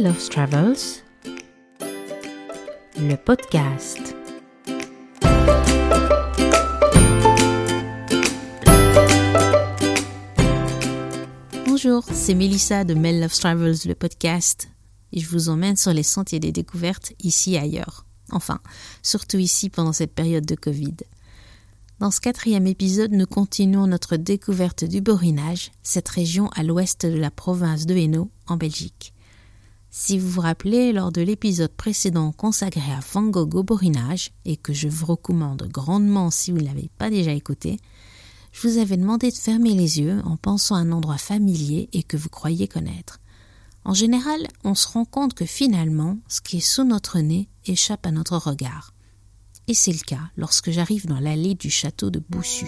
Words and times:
Mel 0.00 0.12
Love 0.12 0.28
Travels, 0.30 0.76
le 2.96 3.16
podcast. 3.16 4.16
Bonjour, 11.66 12.02
c'est 12.10 12.34
Melissa 12.34 12.84
de 12.84 12.94
Mel 12.94 13.20
Love 13.20 13.38
Travels, 13.38 13.76
le 13.84 13.94
podcast, 13.94 14.70
et 15.12 15.20
je 15.20 15.28
vous 15.28 15.50
emmène 15.50 15.76
sur 15.76 15.92
les 15.92 16.02
sentiers 16.02 16.40
des 16.40 16.52
découvertes 16.52 17.12
ici 17.22 17.54
et 17.54 17.58
ailleurs. 17.58 18.06
Enfin, 18.30 18.60
surtout 19.02 19.38
ici 19.38 19.68
pendant 19.68 19.92
cette 19.92 20.14
période 20.14 20.46
de 20.46 20.54
Covid. 20.54 20.96
Dans 21.98 22.10
ce 22.10 22.22
quatrième 22.22 22.66
épisode, 22.66 23.12
nous 23.12 23.26
continuons 23.26 23.86
notre 23.86 24.16
découverte 24.16 24.84
du 24.84 25.02
Borinage, 25.02 25.72
cette 25.82 26.08
région 26.08 26.48
à 26.54 26.62
l'ouest 26.62 27.04
de 27.04 27.18
la 27.18 27.30
province 27.30 27.84
de 27.84 27.96
Hainaut, 27.96 28.30
en 28.46 28.56
Belgique. 28.56 29.12
Si 29.92 30.18
vous 30.18 30.28
vous 30.28 30.40
rappelez, 30.40 30.92
lors 30.92 31.10
de 31.10 31.20
l'épisode 31.20 31.72
précédent 31.72 32.30
consacré 32.30 32.92
à 32.92 33.00
Van 33.12 33.24
Gogh 33.24 33.56
au 33.56 33.64
Borinage, 33.64 34.30
et 34.44 34.56
que 34.56 34.72
je 34.72 34.86
vous 34.86 35.06
recommande 35.06 35.66
grandement 35.68 36.30
si 36.30 36.52
vous 36.52 36.58
ne 36.58 36.64
l'avez 36.64 36.88
pas 36.96 37.10
déjà 37.10 37.32
écouté, 37.32 37.80
je 38.52 38.68
vous 38.68 38.78
avais 38.78 38.96
demandé 38.96 39.30
de 39.30 39.36
fermer 39.36 39.74
les 39.74 39.98
yeux 39.98 40.20
en 40.24 40.36
pensant 40.36 40.76
à 40.76 40.78
un 40.78 40.92
endroit 40.92 41.18
familier 41.18 41.88
et 41.92 42.04
que 42.04 42.16
vous 42.16 42.28
croyez 42.28 42.68
connaître. 42.68 43.18
En 43.84 43.92
général, 43.92 44.46
on 44.62 44.76
se 44.76 44.86
rend 44.86 45.04
compte 45.04 45.34
que 45.34 45.46
finalement, 45.46 46.18
ce 46.28 46.40
qui 46.40 46.58
est 46.58 46.60
sous 46.60 46.84
notre 46.84 47.18
nez 47.18 47.48
échappe 47.66 48.06
à 48.06 48.12
notre 48.12 48.36
regard. 48.36 48.92
Et 49.66 49.74
c'est 49.74 49.92
le 49.92 50.04
cas 50.06 50.30
lorsque 50.36 50.70
j'arrive 50.70 51.06
dans 51.06 51.20
l'allée 51.20 51.54
du 51.54 51.70
château 51.70 52.10
de 52.10 52.22
Boussu. 52.28 52.66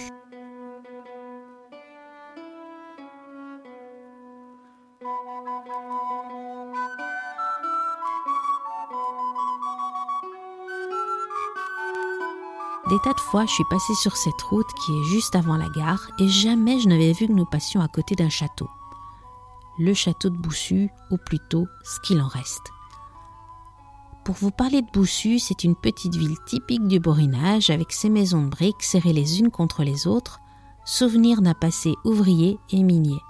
Des 12.93 12.99
tas 12.99 13.15
de 13.15 13.21
fois, 13.21 13.47
je 13.47 13.53
suis 13.53 13.65
passée 13.71 13.95
sur 13.95 14.19
cette 14.19 14.43
route 14.43 14.71
qui 14.85 14.93
est 14.93 15.05
juste 15.05 15.35
avant 15.35 15.57
la 15.57 15.71
gare 15.71 16.11
et 16.19 16.29
jamais 16.29 16.79
je 16.79 16.89
n'avais 16.89 17.15
vu 17.15 17.27
que 17.27 17.33
nous 17.33 17.47
passions 17.47 17.81
à 17.81 17.89
côté 17.89 18.15
d'un 18.15 18.29
château. 18.29 18.69
Le 19.79 19.95
château 19.95 20.29
de 20.29 20.37
Boussu, 20.37 20.91
ou 21.11 21.17
plutôt 21.17 21.67
ce 21.85 22.01
qu'il 22.01 22.21
en 22.21 22.29
reste. 22.29 22.71
Pour 24.27 24.35
vous 24.35 24.51
parler 24.51 24.83
de 24.83 24.91
Boussu, 24.93 25.39
c'est 25.39 25.65
une 25.65 25.75
petite 25.75 26.17
ville 26.17 26.37
typique 26.45 26.87
du 26.87 27.01
Borinage 27.01 27.71
avec 27.71 27.93
ses 27.93 28.11
maisons 28.11 28.43
de 28.43 28.51
briques 28.51 28.83
serrées 28.83 29.15
les 29.15 29.41
unes 29.41 29.51
contre 29.51 29.85
les 29.85 30.07
autres, 30.07 30.41
souvenir 30.85 31.41
d'un 31.41 31.55
passé 31.55 31.95
ouvrier 32.05 32.59
et 32.73 32.83
minier. 32.83 33.23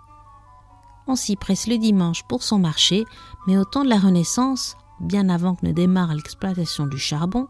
On 1.06 1.14
s'y 1.14 1.36
presse 1.36 1.68
le 1.68 1.78
dimanche 1.78 2.24
pour 2.24 2.42
son 2.42 2.58
marché, 2.58 3.04
mais 3.46 3.58
au 3.58 3.64
temps 3.64 3.84
de 3.84 3.90
la 3.90 4.00
Renaissance, 4.00 4.76
bien 4.98 5.28
avant 5.28 5.54
que 5.54 5.66
ne 5.66 5.72
démarre 5.72 6.14
l'exploitation 6.14 6.88
du 6.88 6.98
charbon, 6.98 7.46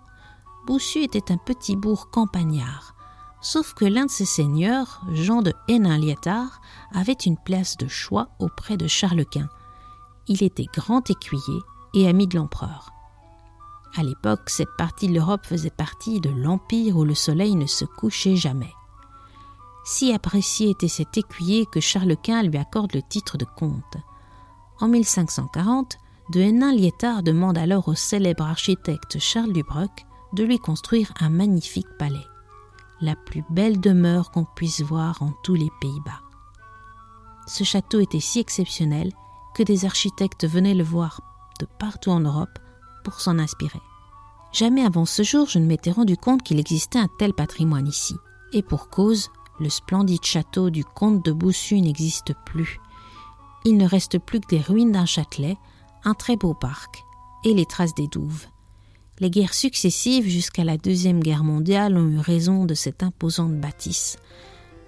Boussu 0.67 1.03
était 1.03 1.33
un 1.33 1.39
petit 1.39 1.77
bourg 1.77 2.11
campagnard. 2.11 2.95
Sauf 3.41 3.75
que 3.75 3.85
l'un 3.85 4.07
de 4.07 4.11
ses 4.11 4.25
seigneurs, 4.25 5.03
Jean 5.13 5.43
de 5.43 5.53
Hénin-Liétard, 5.67 6.61
avait 6.93 7.13
une 7.13 7.37
place 7.37 7.77
de 7.77 7.89
choix 7.89 8.29
auprès 8.39 8.77
de 8.77 8.87
Charles 8.87 9.25
Quint. 9.25 9.49
Il 10.29 10.45
était 10.45 10.69
grand 10.73 11.11
écuyer 11.11 11.59
et 11.95 12.07
ami 12.07 12.29
de 12.29 12.37
l'empereur. 12.37 12.93
À 13.97 14.05
l'époque, 14.05 14.49
cette 14.49 14.75
partie 14.79 15.09
de 15.09 15.15
l'Europe 15.15 15.45
faisait 15.45 15.71
partie 15.71 16.21
de 16.21 16.31
l'empire 16.31 16.97
où 16.97 17.05
le 17.05 17.15
soleil 17.15 17.57
ne 17.57 17.67
se 17.67 17.85
couchait 17.85 18.37
jamais. 18.37 18.73
Si 19.85 20.13
apprécié 20.13 20.71
était 20.71 20.87
cet 20.87 21.19
écuyer 21.19 21.67
que 21.67 21.81
Charles 21.81 22.17
Quint 22.17 22.45
lui 22.45 22.57
accorde 22.57 22.95
le 22.95 23.03
titre 23.03 23.37
de 23.37 23.45
comte. 23.57 23.97
En 24.81 24.87
1540, 24.87 25.99
de 26.31 26.41
Hénin-Liétard 26.41 27.25
demande 27.25 27.59
alors 27.59 27.89
au 27.89 27.95
célèbre 27.97 28.45
architecte 28.45 29.19
Charles 29.19 29.53
Dubroc 29.53 30.07
de 30.33 30.45
lui 30.45 30.59
construire 30.59 31.13
un 31.21 31.31
magnifique 31.31 31.89
palais, 31.99 32.27
la 33.01 33.17
plus 33.17 33.45
belle 33.51 33.81
demeure 33.81 34.31
qu'on 34.31 34.45
puisse 34.45 34.81
voir 34.81 35.23
en 35.23 35.33
tous 35.43 35.55
les 35.55 35.71
Pays-Bas. 35.81 36.21
Ce 37.47 37.65
château 37.65 38.01
était 38.01 38.21
si 38.21 38.39
exceptionnel 38.39 39.13
que 39.55 39.63
des 39.63 39.85
architectes 39.85 40.47
venaient 40.47 40.75
le 40.75 40.85
voir 40.85 41.21
de 41.61 41.67
partout 41.79 42.11
en 42.11 42.21
Europe 42.21 42.59
pour 43.05 43.21
s'en 43.21 43.39
inspirer. 43.39 43.81
Jamais 44.53 44.85
avant 44.85 45.05
ce 45.05 45.23
jour 45.23 45.49
je 45.49 45.59
ne 45.59 45.67
m'étais 45.67 45.91
rendu 45.91 46.17
compte 46.17 46.43
qu'il 46.43 46.61
existait 46.61 46.99
un 46.99 47.09
tel 47.19 47.35
patrimoine 47.35 47.87
ici. 47.87 48.17
Et 48.53 48.63
pour 48.63 48.91
cause, 48.91 49.31
le 49.61 49.71
splendide 49.71 50.25
château 50.25 50.71
du 50.71 50.85
comte 50.85 51.25
de 51.25 51.33
Boussu 51.33 51.81
n'existe 51.81 52.35
plus. 52.45 52.81
Il 53.65 53.77
ne 53.77 53.87
reste 53.87 54.19
plus 54.19 54.41
que 54.41 54.49
des 54.49 54.61
ruines 54.61 54.93
d'un 54.93 55.07
châtelet, 55.07 55.57
un 56.05 56.15
très 56.15 56.37
beau 56.37 56.55
parc 56.55 57.05
et 57.45 57.55
les 57.55 57.67
traces 57.67 57.95
des 57.95 58.09
douves. 58.09 58.47
Les 59.21 59.31
guerres 59.31 59.55
successives 59.55 60.27
jusqu'à 60.27 60.65
la 60.65 60.79
Deuxième 60.79 61.21
Guerre 61.21 61.45
mondiale 61.45 61.99
ont 61.99 62.09
eu 62.09 62.19
raison 62.19 62.65
de 62.65 62.75
cette 62.75 63.03
imposante 63.03 63.55
bâtisse. 63.61 64.17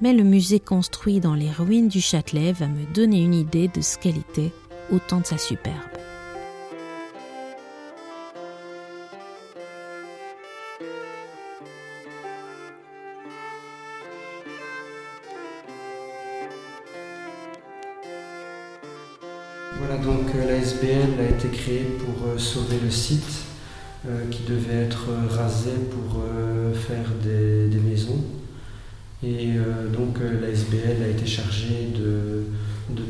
Mais 0.01 0.15
le 0.15 0.25
musée 0.25 0.61
construit 0.61 1.21
dans 1.21 1.35
les 1.35 1.51
ruines 1.51 1.89
du 1.89 2.01
Châtelet 2.01 2.53
va 2.53 2.67
me 2.67 2.87
donner 2.95 3.23
une 3.23 3.35
idée 3.35 3.69
de 3.69 3.81
ce 3.83 3.99
qu'elle 3.99 4.17
était 4.17 4.53
au 4.91 4.99
temps 4.99 5.21
de 5.21 5.27
sa 5.27 5.39
superbe. 5.39 5.77
Voilà, 19.79 19.99
donc 19.99 20.35
euh, 20.35 20.47
la 20.47 20.56
SBL 20.56 21.21
a 21.21 21.29
été 21.29 21.49
créée 21.49 21.85
pour 21.99 22.27
euh, 22.27 22.39
sauver 22.39 22.79
le 22.83 22.91
site 22.91 23.53
euh, 24.06 24.28
qui 24.31 24.42
devait 24.42 24.82
être 24.82 25.09
rasé 25.31 25.70
pour 25.91 26.22
faire 26.75 27.10
des, 27.22 27.78
maisons. 27.78 28.22
Et 29.22 29.53
donc 29.97 30.19
la 30.20 30.48
SBL 30.48 31.03
a 31.03 31.09
été 31.09 31.25
chargée 31.26 31.92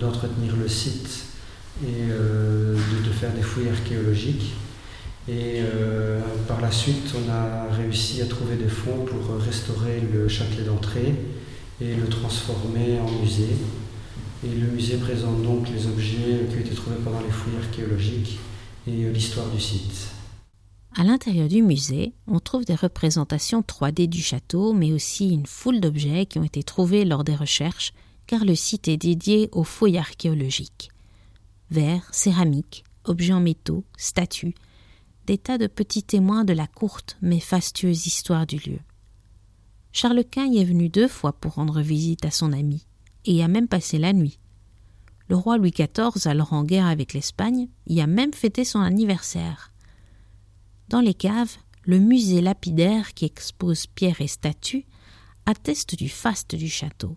d'entretenir 0.00 0.54
de, 0.54 0.62
le 0.62 0.68
site 0.68 1.24
et 1.82 2.06
de, 2.06 3.10
faire 3.10 3.32
des 3.32 3.42
fouilles 3.42 3.70
archéologiques. 3.70 4.52
Et 5.28 5.62
par 6.46 6.60
la 6.60 6.70
suite, 6.70 7.12
on 7.16 7.30
a 7.30 7.74
réussi 7.74 8.22
à 8.22 8.26
trouver 8.26 8.56
des 8.56 8.68
fonds 8.68 9.04
pour 9.04 9.36
restaurer 9.38 10.02
le 10.12 10.28
châtelet 10.28 10.64
d'entrée 10.64 11.14
et 11.80 11.94
le 11.94 12.06
transformer 12.06 13.00
en 13.00 13.10
musée. 13.20 13.56
Et 14.44 14.54
le 14.54 14.66
musée 14.68 14.98
présente 14.98 15.42
donc 15.42 15.68
les 15.74 15.86
objets 15.86 16.46
qui 16.50 16.56
ont 16.56 16.60
été 16.60 16.74
trouvés 16.74 16.96
pendant 17.02 17.20
les 17.20 17.30
fouilles 17.30 17.56
archéologiques 17.62 18.38
et 18.86 18.90
l'histoire 18.90 19.48
du 19.48 19.60
site. 19.60 20.13
À 20.96 21.02
l'intérieur 21.02 21.48
du 21.48 21.60
musée, 21.60 22.14
on 22.28 22.38
trouve 22.38 22.64
des 22.64 22.76
représentations 22.76 23.62
3D 23.62 24.06
du 24.06 24.22
château, 24.22 24.72
mais 24.72 24.92
aussi 24.92 25.30
une 25.30 25.46
foule 25.46 25.80
d'objets 25.80 26.24
qui 26.24 26.38
ont 26.38 26.44
été 26.44 26.62
trouvés 26.62 27.04
lors 27.04 27.24
des 27.24 27.34
recherches, 27.34 27.92
car 28.28 28.44
le 28.44 28.54
site 28.54 28.86
est 28.86 28.96
dédié 28.96 29.48
aux 29.50 29.64
fouilles 29.64 29.98
archéologiques. 29.98 30.90
Verres, 31.70 32.08
céramiques, 32.12 32.84
objets 33.02 33.32
en 33.32 33.40
métaux, 33.40 33.84
statues, 33.96 34.54
des 35.26 35.36
tas 35.36 35.58
de 35.58 35.66
petits 35.66 36.04
témoins 36.04 36.44
de 36.44 36.52
la 36.52 36.68
courte 36.68 37.16
mais 37.20 37.40
fastueuse 37.40 38.06
histoire 38.06 38.46
du 38.46 38.58
lieu. 38.58 38.78
Charles 39.90 40.24
Quint 40.24 40.46
y 40.46 40.58
est 40.58 40.64
venu 40.64 40.88
deux 40.88 41.08
fois 41.08 41.32
pour 41.32 41.54
rendre 41.54 41.80
visite 41.80 42.24
à 42.24 42.30
son 42.30 42.52
ami 42.52 42.86
et 43.24 43.32
y 43.32 43.42
a 43.42 43.48
même 43.48 43.68
passé 43.68 43.98
la 43.98 44.12
nuit. 44.12 44.38
Le 45.28 45.36
roi 45.36 45.56
Louis 45.56 45.72
XIV, 45.72 46.26
alors 46.26 46.52
en 46.52 46.62
guerre 46.62 46.86
avec 46.86 47.14
l'Espagne, 47.14 47.68
y 47.86 48.00
a 48.00 48.06
même 48.06 48.34
fêté 48.34 48.64
son 48.64 48.80
anniversaire. 48.80 49.72
Dans 50.88 51.00
les 51.00 51.14
caves, 51.14 51.56
le 51.84 51.98
musée 51.98 52.40
lapidaire 52.40 53.14
qui 53.14 53.24
expose 53.24 53.86
pierres 53.86 54.20
et 54.20 54.26
statues 54.26 54.86
atteste 55.46 55.96
du 55.96 56.08
faste 56.08 56.54
du 56.54 56.68
château. 56.68 57.16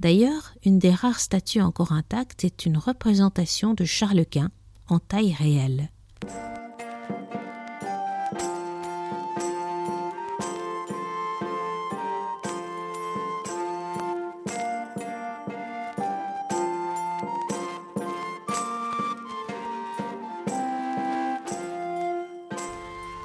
D'ailleurs, 0.00 0.54
une 0.64 0.78
des 0.78 0.92
rares 0.92 1.20
statues 1.20 1.60
encore 1.60 1.92
intactes 1.92 2.44
est 2.44 2.66
une 2.66 2.78
représentation 2.78 3.74
de 3.74 3.84
Charles 3.84 4.26
Quint 4.26 4.50
en 4.88 4.98
taille 5.00 5.34
réelle. 5.34 5.90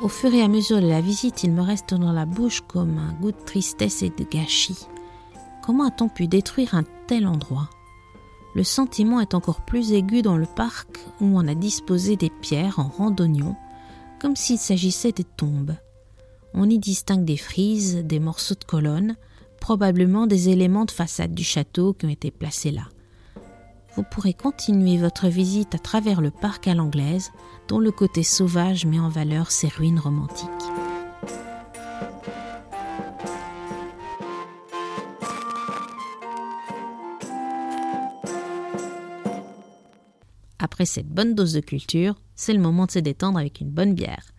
Au 0.04 0.10
fur 0.10 0.34
et 0.34 0.42
à 0.42 0.50
mesure 0.50 0.82
de 0.82 0.88
la 0.88 1.00
visite, 1.00 1.46
il 1.46 1.54
me 1.54 1.62
reste 1.62 1.94
dans 1.94 2.12
la 2.12 2.26
bouche 2.26 2.60
comme 2.68 2.98
un 2.98 3.14
goût 3.22 3.32
de 3.32 3.46
tristesse 3.46 4.02
et 4.02 4.10
de 4.10 4.26
gâchis. 4.26 4.86
Comment 5.64 5.88
a-t-on 5.88 6.10
pu 6.10 6.28
détruire 6.28 6.76
un 6.76 6.84
tel 7.08 7.26
endroit? 7.26 7.70
Le 8.54 8.66
sentiment 8.66 9.22
est 9.22 9.34
encore 9.34 9.62
plus 9.62 9.94
aigu 9.94 10.22
dans 10.22 10.36
le 10.36 10.46
parc 10.46 11.00
où 11.22 11.40
on 11.40 11.48
a 11.48 11.56
disposé 11.56 12.18
des 12.18 12.30
pierres 12.30 12.80
en 12.80 12.90
randonnion, 12.90 13.56
comme 14.20 14.36
s'il 14.36 14.58
s'agissait 14.58 15.14
des 15.14 15.24
tombes. 15.24 15.78
On 16.54 16.70
y 16.70 16.80
distingue 16.80 17.24
des 17.24 17.38
frises, 17.38 18.04
des 18.04 18.20
morceaux 18.20 18.56
de 18.56 18.66
colonnes, 18.66 19.16
probablement 19.62 20.28
des 20.28 20.50
éléments 20.50 20.84
de 20.84 20.92
façade 20.92 21.34
du 21.34 21.46
château 21.46 21.94
qui 21.94 22.08
ont 22.08 22.10
été 22.10 22.30
placés 22.30 22.72
là. 22.72 22.90
vous 23.96 24.04
pourrez 24.04 24.34
continuer 24.34 24.98
votre 24.98 25.30
visite 25.30 25.74
à 25.74 25.80
travers 25.80 26.20
le 26.20 26.30
parc 26.30 26.68
à 26.68 26.74
l'anglaise, 26.74 27.32
dont 27.68 27.80
le 27.80 27.92
côté 27.92 28.24
sauvage 28.24 28.86
met 28.86 29.00
en 29.00 29.10
valeur 29.10 29.52
ses 29.52 29.68
ruines 29.68 30.00
romantiques. 30.00 30.50
Après 40.60 40.86
cette 40.86 41.10
bonne 41.10 41.36
dose 41.36 41.54
de 41.54 41.60
culture, 41.60 42.16
c'est 42.36 42.54
le 42.54 42.60
moment 42.60 42.86
de 42.86 42.92
se 42.92 43.00
détendre 43.00 43.38
avec 43.38 43.62
une 43.62 43.70
bonne 43.70 43.94
bière. 43.94 44.32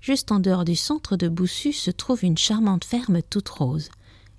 Juste 0.00 0.30
en 0.30 0.38
dehors 0.38 0.64
du 0.64 0.76
centre 0.76 1.16
de 1.16 1.28
Boussu 1.28 1.72
se 1.72 1.90
trouve 1.90 2.24
une 2.24 2.36
charmante 2.36 2.84
ferme 2.84 3.22
toute 3.22 3.48
rose. 3.48 3.88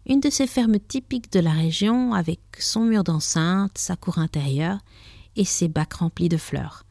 Une 0.05 0.19
de 0.19 0.29
ces 0.29 0.45
fermes 0.45 0.79
typiques 0.79 1.31
de 1.31 1.39
la 1.39 1.51
région 1.51 2.13
avec 2.13 2.39
son 2.59 2.81
mur 2.81 3.03
d'enceinte, 3.03 3.77
sa 3.77 3.95
cour 3.95 4.19
intérieure 4.19 4.77
et 5.35 5.43
ses 5.43 5.67
bacs 5.67 5.93
remplis 5.93 6.29
de 6.29 6.37
fleurs. 6.37 6.84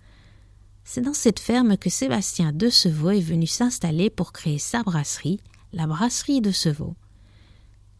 C'est 0.87 1.01
dans 1.01 1.15
cette 1.15 1.41
ferme 1.41 1.79
que 1.79 1.89
Sébastien 1.89 2.53
de 2.53 2.69
Sevaux 2.69 3.11
est 3.11 3.21
venu 3.21 3.47
s'installer 3.47 4.11
pour 4.11 4.33
créer 4.33 4.59
sa 4.59 4.83
brasserie, 4.83 5.41
la 5.73 5.87
brasserie 5.87 6.43
de 6.43 6.51
Sevaux. 6.51 6.95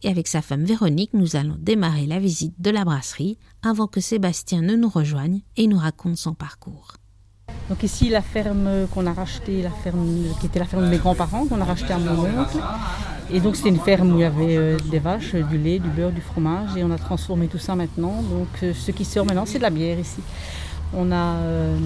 Et 0.03 0.09
avec 0.09 0.27
sa 0.27 0.43
femme 0.43 0.63
Véronique, 0.63 1.13
nous 1.13 1.35
allons 1.35 1.55
démarrer 1.57 2.05
la 2.05 2.19
visite 2.19 2.53
de 2.61 2.69
la 2.69 2.85
brasserie 2.85 3.39
avant 3.63 3.87
que 3.87 4.01
Sébastien 4.01 4.61
ne 4.61 4.75
nous 4.75 4.87
rejoigne 4.87 5.41
et 5.57 5.65
nous 5.65 5.79
raconte 5.79 6.17
son 6.17 6.35
parcours. 6.35 6.93
Donc 7.69 7.81
ici, 7.81 8.09
la 8.09 8.21
ferme 8.21 8.87
qu'on 8.93 9.07
a 9.07 9.13
rachetée, 9.13 9.63
la 9.63 9.71
ferme 9.71 10.07
qui 10.39 10.45
était 10.45 10.59
la 10.59 10.65
ferme 10.65 10.83
de 10.83 10.89
mes 10.89 10.99
grands-parents, 10.99 11.47
qu'on 11.47 11.61
a 11.61 11.65
rachetée 11.65 11.93
à 11.93 11.97
mon 11.97 12.19
oncle. 12.19 12.59
Et 13.31 13.39
donc 13.39 13.55
c'était 13.55 13.69
une 13.69 13.79
ferme 13.79 14.11
où 14.11 14.17
il 14.17 14.21
y 14.21 14.25
avait 14.25 14.57
euh, 14.57 14.77
des 14.91 14.99
vaches, 14.99 15.33
du 15.33 15.57
lait, 15.57 15.79
du 15.79 15.89
beurre, 15.89 16.11
du 16.11 16.21
fromage. 16.21 16.77
Et 16.77 16.83
on 16.83 16.91
a 16.91 16.99
transformé 16.99 17.47
tout 17.47 17.57
ça 17.57 17.75
maintenant. 17.75 18.21
Donc 18.21 18.47
euh, 18.61 18.73
ce 18.75 18.91
qui 18.91 19.03
sort 19.03 19.25
maintenant, 19.25 19.47
c'est 19.47 19.57
de 19.57 19.63
la 19.63 19.71
bière 19.71 19.97
ici. 19.97 20.21
On 20.93 21.11
a 21.11 21.35
euh, 21.35 21.77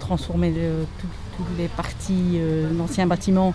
transformé 0.00 0.52
toutes 1.36 1.58
les 1.58 1.68
parties 1.68 2.38
d'anciens 2.72 3.06
bâtiments 3.06 3.54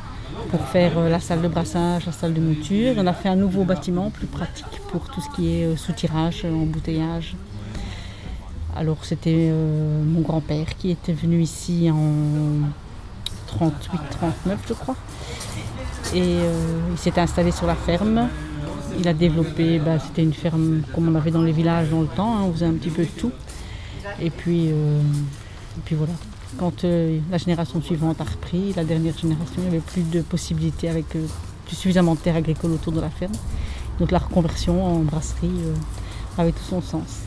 pour 0.50 0.62
faire 0.68 1.00
la 1.10 1.20
salle 1.20 1.42
de 1.42 1.48
brassage, 1.48 2.06
la 2.06 2.12
salle 2.12 2.34
de 2.34 2.40
mouture. 2.40 2.94
On 2.98 3.08
a 3.08 3.14
fait 3.14 3.30
un 3.30 3.36
nouveau 3.36 3.64
bâtiment 3.64 4.10
plus 4.10 4.28
pratique 4.28 4.80
pour 4.90 5.10
tout 5.10 5.22
ce 5.22 5.30
qui 5.36 5.56
est 5.56 5.76
soutirage, 5.76 6.46
embouteillage. 6.46 7.36
Alors 8.76 8.98
c'était 9.04 9.52
mon 10.06 10.22
grand-père 10.22 10.76
qui 10.78 10.92
était 10.92 11.14
venu 11.14 11.42
ici 11.42 11.90
en 11.92 12.68
38-39 13.60 14.58
je 14.68 14.74
crois. 14.74 14.96
Et 16.14 16.38
il 16.92 16.98
s'est 16.98 17.20
installé 17.20 17.52
sur 17.52 17.68
la 17.68 17.76
ferme. 17.76 18.30
Il 19.00 19.08
a 19.08 19.14
développé, 19.14 19.80
bah, 19.80 20.00
c'était 20.00 20.24
une 20.24 20.34
ferme 20.34 20.82
comme 20.94 21.10
on 21.10 21.16
avait 21.16 21.32
dans 21.32 21.42
les 21.42 21.52
villages 21.52 21.90
dans 21.90 22.02
le 22.02 22.08
temps, 22.08 22.38
hein, 22.38 22.44
on 22.46 22.54
faisait 22.54 22.66
un 22.66 22.74
petit 22.74 22.90
peu 22.90 23.06
tout. 23.06 23.32
Et 24.22 24.30
puis, 24.30 24.70
euh, 24.72 25.02
puis 25.86 25.96
voilà. 25.96 26.14
Quand 26.58 26.84
euh, 26.84 27.20
la 27.30 27.38
génération 27.38 27.82
suivante 27.82 28.22
a 28.22 28.24
repris, 28.24 28.74
la 28.76 28.84
dernière 28.84 29.18
génération, 29.18 29.56
il 29.58 29.64
n'y 29.64 29.68
avait 29.68 29.80
plus 29.80 30.04
de 30.04 30.22
possibilités 30.22 30.90
avec 30.90 31.16
euh, 31.16 31.26
suffisamment 31.68 32.16
de 32.16 32.20
terres 32.20 32.38
agricoles 32.38 32.72
autour 32.72 32.94
de 32.94 33.02
la 33.02 33.10
ferme. 33.10 33.34
Donc 34.00 34.12
la 34.12 34.20
reconversion 34.20 34.84
en 34.86 35.00
brasserie 35.00 35.50
avait 36.38 36.52
tout 36.52 36.64
son 36.64 36.82
sens. 36.82 37.22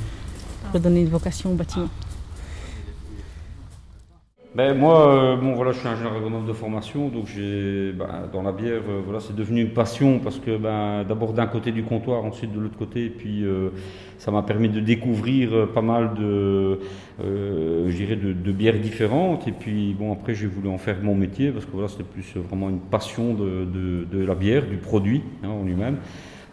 Redonner 0.73 1.01
une 1.01 1.09
vocation 1.09 1.53
au 1.53 1.55
bâtiment. 1.55 1.89
Ben, 4.55 4.77
moi, 4.77 5.37
bon, 5.41 5.55
voilà, 5.55 5.73
je 5.73 5.79
suis 5.79 5.89
ingénieur 5.89 6.17
agronome 6.17 6.47
de 6.47 6.53
formation, 6.53 7.09
donc 7.09 7.27
j'ai, 7.27 7.93
ben, 7.93 8.29
dans 8.33 8.43
la 8.43 8.50
bière, 8.50 8.81
voilà, 9.05 9.21
c'est 9.21 9.37
devenu 9.37 9.61
une 9.61 9.73
passion 9.73 10.19
parce 10.19 10.39
que 10.39 10.56
ben, 10.56 11.05
d'abord 11.05 11.33
d'un 11.35 11.47
côté 11.47 11.71
du 11.71 11.85
comptoir, 11.85 12.25
ensuite 12.25 12.53
de 12.53 12.59
l'autre 12.59 12.79
côté, 12.79 13.05
et 13.05 13.11
puis 13.11 13.45
ça 14.19 14.33
m'a 14.33 14.43
permis 14.43 14.69
de 14.69 14.81
découvrir 14.81 15.55
euh, 15.55 15.67
pas 15.67 15.81
mal 15.81 16.15
de, 16.15 16.81
euh, 17.25 17.87
de, 17.87 18.33
de, 18.33 18.53
bières 18.53 18.79
différentes. 18.79 19.47
Et 19.47 19.53
puis, 19.53 19.95
bon, 19.99 20.12
après, 20.12 20.35
j'ai 20.35 20.47
voulu 20.47 20.69
en 20.69 20.79
faire 20.79 20.97
mon 21.03 21.15
métier 21.15 21.51
parce 21.51 21.65
que 21.65 21.71
voilà, 21.73 21.89
c'était 21.89 22.05
plus 22.05 22.37
vraiment 22.37 22.69
une 22.69 22.81
passion 22.81 23.33
de, 23.33 23.65
de, 23.65 24.25
la 24.25 24.35
bière, 24.35 24.67
du 24.67 24.77
produit 24.77 25.23
hein, 25.44 25.49
en 25.49 25.65
lui-même. 25.65 25.99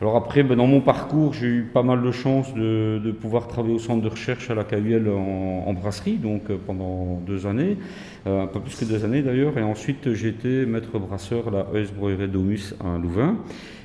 Alors 0.01 0.17
après, 0.17 0.43
ben, 0.43 0.57
dans 0.57 0.67
mon 0.67 0.81
parcours, 0.81 1.33
j'ai 1.33 1.47
eu 1.47 1.61
pas 1.61 1.81
mal 1.81 2.03
de 2.03 2.11
chance 2.11 2.53
de, 2.53 3.15
pouvoir 3.21 3.47
travailler 3.47 3.75
au 3.75 3.79
centre 3.79 4.01
de 4.01 4.09
recherche 4.09 4.49
à 4.49 4.55
la 4.55 4.65
KUL 4.65 5.09
en, 5.09 5.73
brasserie, 5.73 6.17
donc 6.17 6.49
euh, 6.49 6.57
pendant 6.65 7.21
deux 7.25 7.47
années, 7.47 7.77
un 8.25 8.47
peu 8.47 8.59
plus 8.59 8.75
que 8.75 8.85
deux 8.85 9.05
années 9.05 9.21
d'ailleurs. 9.21 9.57
Et 9.57 9.63
ensuite, 9.63 10.13
j'ai 10.13 10.29
été 10.29 10.65
maître 10.65 10.99
brasseur 10.99 11.47
à 11.47 11.51
la 11.51 11.79
ES 11.79 12.27
Domus 12.27 12.75
à 12.83 12.97
Louvain. 12.97 13.37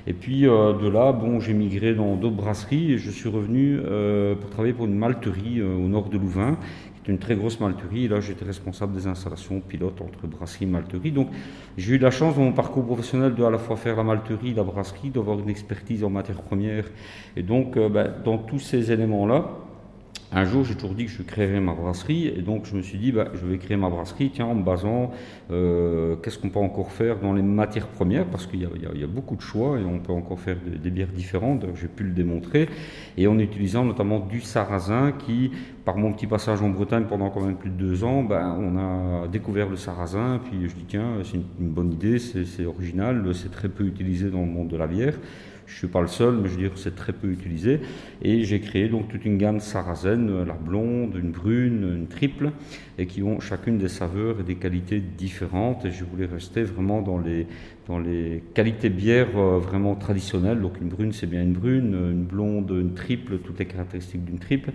Et 0.07 0.13
puis 0.13 0.47
euh, 0.47 0.73
de 0.73 0.89
là, 0.89 1.13
bon, 1.13 1.41
j'ai 1.41 1.53
migré 1.53 1.95
dans 1.95 2.17
d'autres 2.17 2.37
brasseries 2.37 2.93
et 2.93 2.99
je 2.99 3.11
suis 3.11 3.29
revenu 3.29 3.79
euh, 3.85 4.35
pour 4.35 4.51
travailler 4.51 4.73
pour 4.73 4.87
une 4.87 4.97
malterie 4.97 5.61
euh, 5.61 5.77
au 5.77 5.89
nord 5.89 6.09
de 6.09 6.19
Louvain, 6.19 6.57
une 7.11 7.19
très 7.19 7.37
grosse 7.37 7.61
malterie. 7.61 8.09
Là, 8.09 8.21
j'étais 8.21 8.45
responsable 8.45 8.95
des 8.95 9.07
installations, 9.07 9.61
pilote 9.61 10.01
entre 10.01 10.27
brasserie 10.27 10.65
et 10.65 10.69
malterie. 10.69 11.13
Donc, 11.13 11.29
j'ai 11.77 11.95
eu 11.95 11.99
la 11.99 12.11
chance 12.11 12.37
dans 12.37 12.43
mon 12.43 12.53
parcours 12.53 12.85
professionnel 12.85 13.35
de 13.35 13.45
à 13.45 13.51
la 13.51 13.59
fois 13.59 13.77
faire 13.77 13.97
la 13.97 14.05
malterie, 14.05 14.55
la 14.55 14.65
brasserie, 14.65 15.11
d'avoir 15.11 15.39
une 15.39 15.51
expertise 15.51 16.03
en 16.05 16.11
matières 16.11 16.43
premières. 16.43 16.87
Et 17.37 17.43
donc, 17.43 17.79
ben, 17.79 18.13
dans 18.25 18.39
tous 18.39 18.59
ces 18.59 18.93
éléments-là, 18.93 19.51
un 20.33 20.45
jour, 20.45 20.65
j'ai 20.65 20.77
toujours 20.77 20.95
dit 20.95 21.07
que 21.07 21.11
je 21.11 21.23
créerais 21.23 21.59
ma 21.59 21.75
brasserie, 21.75 22.29
et 22.29 22.43
donc 22.43 22.65
je 22.65 22.77
me 22.77 22.83
suis 22.83 22.99
dit, 22.99 23.11
bah, 23.11 23.27
je 23.35 23.45
vais 23.45 23.59
créer 23.59 23.77
ma 23.77 23.89
brasserie, 23.89 24.31
tiens, 24.33 24.47
en 24.47 24.55
me 24.55 24.63
basant, 24.63 25.11
euh, 25.51 26.15
qu'est-ce 26.23 26.39
qu'on 26.39 26.51
peut 26.51 26.61
encore 26.61 26.93
faire 26.93 27.19
dans 27.19 27.33
les 27.33 27.43
matières 27.43 27.89
premières, 27.89 28.27
parce 28.27 28.47
qu'il 28.47 28.61
y, 28.61 28.99
y, 28.99 29.05
a 29.05 29.07
beaucoup 29.09 29.35
de 29.35 29.41
choix, 29.41 29.79
et 29.79 29.85
on 29.85 29.99
peut 29.99 30.13
encore 30.13 30.39
faire 30.39 30.57
des, 30.57 30.91
bières 30.91 31.09
différentes, 31.09 31.67
j'ai 31.75 31.89
pu 31.89 32.05
le 32.05 32.13
démontrer, 32.13 32.69
et 33.17 33.27
en 33.27 33.39
utilisant 33.41 33.85
notamment 33.85 34.21
du 34.21 34.41
sarrasin, 34.41 35.13
qui, 35.13 35.51
par 35.85 35.97
mon 35.97 36.13
petit 36.13 36.29
passage 36.29 36.63
en 36.63 36.69
Bretagne 36.69 37.07
pendant 37.09 37.31
quand 37.31 37.41
même 37.41 37.57
plus 37.57 37.71
de 37.71 37.77
deux 37.77 38.05
ans, 38.05 38.23
bah, 38.23 38.57
on 38.57 38.77
a 38.79 39.27
découvert 39.27 39.69
le 39.69 39.77
sarrasin, 39.77 40.41
puis 40.45 40.69
je 40.69 40.75
dis, 40.77 40.85
tiens, 40.87 41.15
c'est 41.25 41.39
une 41.39 41.71
bonne 41.71 41.93
idée, 41.93 42.21
c'est 42.21 42.65
original, 42.67 43.35
c'est 43.35 43.51
très 43.51 43.69
peu 43.69 43.85
utilisé 43.85 44.31
dans 44.31 44.43
le 44.43 44.47
monde 44.47 44.69
de 44.69 44.77
la 44.77 44.87
bière. 44.87 45.15
Je 45.73 45.79
suis 45.79 45.87
pas 45.87 46.01
le 46.01 46.09
seul, 46.09 46.35
mais 46.37 46.49
je 46.49 46.55
veux 46.55 46.61
dire 46.61 46.73
c'est 46.75 46.97
très 46.97 47.13
peu 47.13 47.29
utilisé. 47.29 47.81
Et 48.23 48.45
j'ai 48.45 48.61
créé 48.61 48.89
donc 48.89 49.09
toute 49.09 49.25
une 49.25 49.39
gamme 49.39 49.61
sarrazen, 49.61 50.29
euh, 50.29 50.45
la 50.45 50.55
blonde, 50.55 51.15
une 51.15 51.31
brune, 51.31 51.95
une 51.97 52.09
triple, 52.09 52.51
et 52.99 53.07
qui 53.07 53.23
ont 53.23 53.39
chacune 53.39 53.79
des 53.79 53.89
saveurs 53.89 54.41
et 54.41 54.43
des 54.43 54.57
qualités 54.57 55.01
différentes. 55.01 55.85
Et 55.85 55.93
je 55.93 56.05
voulais 56.05 56.27
rester 56.27 56.65
vraiment 56.65 57.03
dans 57.03 57.19
les, 57.19 57.47
dans 57.87 57.99
les 57.99 58.43
qualités 58.53 58.91
bières 58.91 59.39
euh, 59.39 59.59
vraiment 59.59 59.95
traditionnelles. 59.95 60.61
Donc 60.61 60.81
une 60.81 60.89
brune, 60.89 61.13
c'est 61.13 61.29
bien 61.29 61.43
une 61.43 61.53
brune, 61.53 61.95
une 61.95 62.25
blonde, 62.25 62.71
une 62.71 62.95
triple, 62.95 63.39
toutes 63.39 63.61
les 63.61 63.67
caractéristiques 63.67 64.25
d'une 64.25 64.41
triple. 64.41 64.73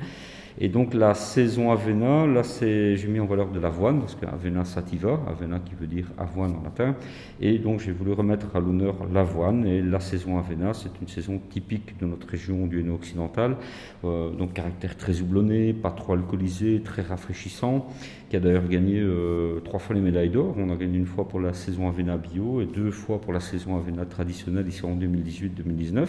Et 0.57 0.69
donc 0.69 0.93
la 0.93 1.13
saison 1.15 1.69
Avena, 1.71 2.25
là 2.25 2.41
j'ai 2.61 3.07
mis 3.09 3.19
en 3.19 3.25
valeur 3.25 3.49
de 3.49 3.59
l'avoine, 3.59 3.99
parce 3.99 4.15
que 4.15 4.25
Avena 4.25 4.63
sativa, 4.63 5.19
Avena 5.27 5.59
qui 5.59 5.75
veut 5.75 5.87
dire 5.87 6.07
avoine 6.17 6.55
en 6.55 6.63
latin, 6.63 6.95
et 7.41 7.57
donc 7.57 7.81
j'ai 7.81 7.91
voulu 7.91 8.13
remettre 8.13 8.55
à 8.55 8.61
l'honneur 8.61 8.95
l'avoine, 9.13 9.65
et 9.65 9.81
la 9.81 9.99
saison 9.99 10.37
Avena, 10.37 10.73
c'est 10.73 10.91
une 11.01 11.09
saison 11.09 11.41
typique 11.49 11.99
de 11.99 12.05
notre 12.05 12.27
région 12.29 12.67
du 12.67 12.79
Hainaut 12.79 12.95
occidental, 12.95 13.57
euh, 14.05 14.31
donc 14.31 14.53
caractère 14.53 14.95
très 14.95 15.19
houblonné, 15.19 15.73
pas 15.73 15.91
trop 15.91 16.13
alcoolisé, 16.13 16.81
très 16.81 17.01
rafraîchissant, 17.01 17.87
qui 18.29 18.37
a 18.37 18.39
d'ailleurs 18.39 18.69
gagné 18.69 19.01
euh, 19.01 19.59
trois 19.59 19.79
fois 19.79 19.93
les 19.93 20.01
médailles 20.01 20.29
d'or, 20.29 20.55
on 20.57 20.69
a 20.69 20.75
gagné 20.77 20.97
une 20.97 21.05
fois 21.05 21.27
pour 21.27 21.41
la 21.41 21.51
saison 21.51 21.89
Avena 21.89 22.15
bio, 22.15 22.61
et 22.61 22.65
deux 22.65 22.91
fois 22.91 23.19
pour 23.19 23.33
la 23.33 23.41
saison 23.41 23.75
Avena 23.75 24.05
traditionnelle, 24.05 24.69
ici 24.69 24.85
en 24.85 24.95
2018-2019. 24.95 26.07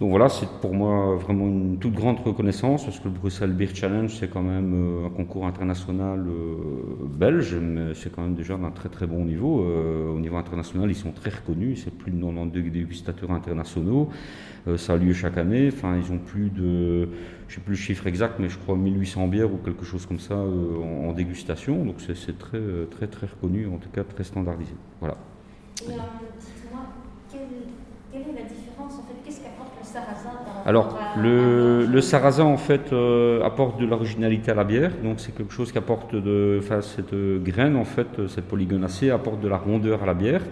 Donc 0.00 0.10
voilà, 0.10 0.28
c'est 0.28 0.48
pour 0.60 0.74
moi 0.74 1.14
vraiment 1.14 1.46
une 1.46 1.78
toute 1.78 1.94
grande 1.94 2.18
reconnaissance 2.18 2.84
parce 2.84 2.98
que 2.98 3.04
le 3.04 3.14
Bruxelles 3.14 3.52
Beer 3.52 3.72
Challenge, 3.72 4.12
c'est 4.12 4.28
quand 4.28 4.42
même 4.42 4.74
euh, 4.74 5.06
un 5.06 5.10
concours 5.10 5.46
international 5.46 6.26
euh, 6.26 6.56
belge, 7.08 7.54
mais 7.54 7.94
c'est 7.94 8.12
quand 8.12 8.22
même 8.22 8.34
déjà 8.34 8.56
d'un 8.56 8.72
très 8.72 8.88
très 8.88 9.06
bon 9.06 9.24
niveau. 9.24 9.62
Euh, 9.62 10.12
au 10.12 10.18
niveau 10.18 10.36
international, 10.36 10.90
ils 10.90 10.96
sont 10.96 11.12
très 11.12 11.30
reconnus, 11.30 11.82
c'est 11.84 11.96
plus 11.96 12.10
de 12.10 12.20
92 12.20 12.72
dégustateurs 12.72 13.30
internationaux. 13.30 14.08
ça 14.76 14.94
a 14.94 14.96
lieu 14.96 15.12
chaque 15.12 15.38
année, 15.38 15.70
enfin 15.72 15.96
ils 15.96 16.10
ont 16.10 16.18
plus 16.18 16.50
de, 16.50 17.08
je 17.46 17.54
sais 17.54 17.60
plus 17.60 17.74
le 17.74 17.78
chiffre 17.78 18.08
exact, 18.08 18.40
mais 18.40 18.48
je 18.48 18.58
crois 18.58 18.74
1800 18.74 19.28
bières 19.28 19.52
ou 19.52 19.58
quelque 19.58 19.84
chose 19.84 20.06
comme 20.06 20.18
ça 20.18 20.34
en, 20.36 21.12
dégustation. 21.12 21.84
Donc 21.84 22.00
c'est 22.00 22.36
très 22.36 22.60
très 22.90 23.06
très 23.06 23.28
reconnu, 23.28 23.68
en 23.68 23.78
tout 23.78 23.90
cas 23.90 24.02
très 24.02 24.24
standardisé. 24.24 24.74
Voilà. 24.98 25.18
Alors, 25.86 26.08
le, 31.16 31.86
le, 31.86 32.00
sarrasin, 32.00 32.44
en 32.44 32.56
fait, 32.56 32.92
euh, 32.92 33.42
apporte 33.44 33.80
de 33.80 33.86
l'originalité 33.86 34.50
à 34.50 34.54
la 34.54 34.64
bière. 34.64 34.92
Donc, 35.02 35.20
c'est 35.20 35.34
quelque 35.34 35.52
chose 35.52 35.72
qui 35.72 35.78
apporte 35.78 36.14
de. 36.14 36.58
Enfin, 36.62 36.80
cette 36.80 37.14
graine, 37.42 37.76
en 37.76 37.84
fait, 37.84 38.26
cette 38.28 38.46
polygonacée, 38.46 39.10
apporte 39.10 39.40
de 39.40 39.48
la 39.48 39.56
rondeur 39.56 40.02
à 40.02 40.06
la 40.06 40.14
bière. 40.14 40.42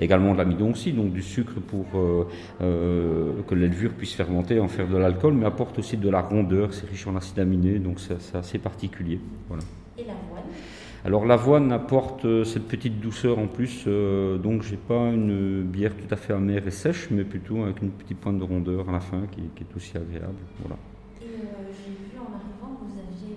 Également 0.00 0.32
de 0.32 0.38
l'amidon 0.38 0.70
aussi, 0.70 0.92
donc 0.92 1.12
du 1.12 1.22
sucre 1.22 1.54
pour 1.54 1.86
euh, 1.96 2.24
euh, 2.60 3.32
que 3.48 3.54
la 3.56 3.66
levure 3.66 3.92
puisse 3.92 4.14
fermenter, 4.14 4.60
en 4.60 4.68
faire 4.68 4.86
de 4.86 4.96
l'alcool, 4.96 5.34
mais 5.34 5.46
apporte 5.46 5.76
aussi 5.80 5.96
de 5.96 6.08
la 6.08 6.20
rondeur. 6.20 6.72
C'est 6.72 6.88
riche 6.88 7.06
en 7.08 7.16
acides 7.16 7.40
aminés, 7.40 7.80
donc 7.80 7.98
c'est 7.98 8.36
assez 8.36 8.58
particulier. 8.58 9.18
Voilà. 9.48 9.64
Et 9.98 10.02
l'avoine 10.02 10.44
alors 11.04 11.24
l'avoine 11.24 11.70
apporte 11.70 12.24
euh, 12.24 12.44
cette 12.44 12.66
petite 12.66 13.00
douceur 13.00 13.38
en 13.38 13.46
plus, 13.46 13.84
euh, 13.86 14.36
donc 14.36 14.62
j'ai 14.62 14.76
pas 14.76 15.10
une 15.10 15.62
bière 15.62 15.92
tout 15.94 16.12
à 16.12 16.16
fait 16.16 16.32
amère 16.32 16.66
et 16.66 16.72
sèche, 16.72 17.08
mais 17.10 17.24
plutôt 17.24 17.62
avec 17.62 17.80
une 17.82 17.90
petite 17.90 18.18
pointe 18.18 18.38
de 18.38 18.44
rondeur 18.44 18.88
à 18.88 18.92
la 18.92 19.00
fin 19.00 19.22
qui, 19.30 19.40
est 19.40 19.76
aussi 19.76 19.96
agréable. 19.96 20.34
Voilà. 20.60 20.76
Et 21.20 21.24
euh, 21.24 21.70
j'ai 21.70 21.92
vu 21.92 22.18
en 22.18 22.34
arrivant 22.34 22.80
que 22.80 22.84
vous 22.84 22.98
aviez 22.98 23.36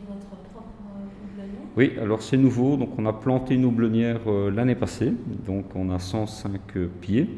Oui, 1.77 1.93
alors 2.01 2.21
c'est 2.21 2.37
nouveau. 2.37 2.77
Donc 2.77 2.97
on 2.97 3.05
a 3.05 3.13
planté 3.13 3.53
une 3.53 3.65
houblonnière 3.65 4.21
euh, 4.27 4.49
l'année 4.49 4.75
passée. 4.75 5.13
Donc 5.45 5.75
on 5.75 5.91
a 5.91 5.99
105 5.99 6.59
pieds. 6.99 7.29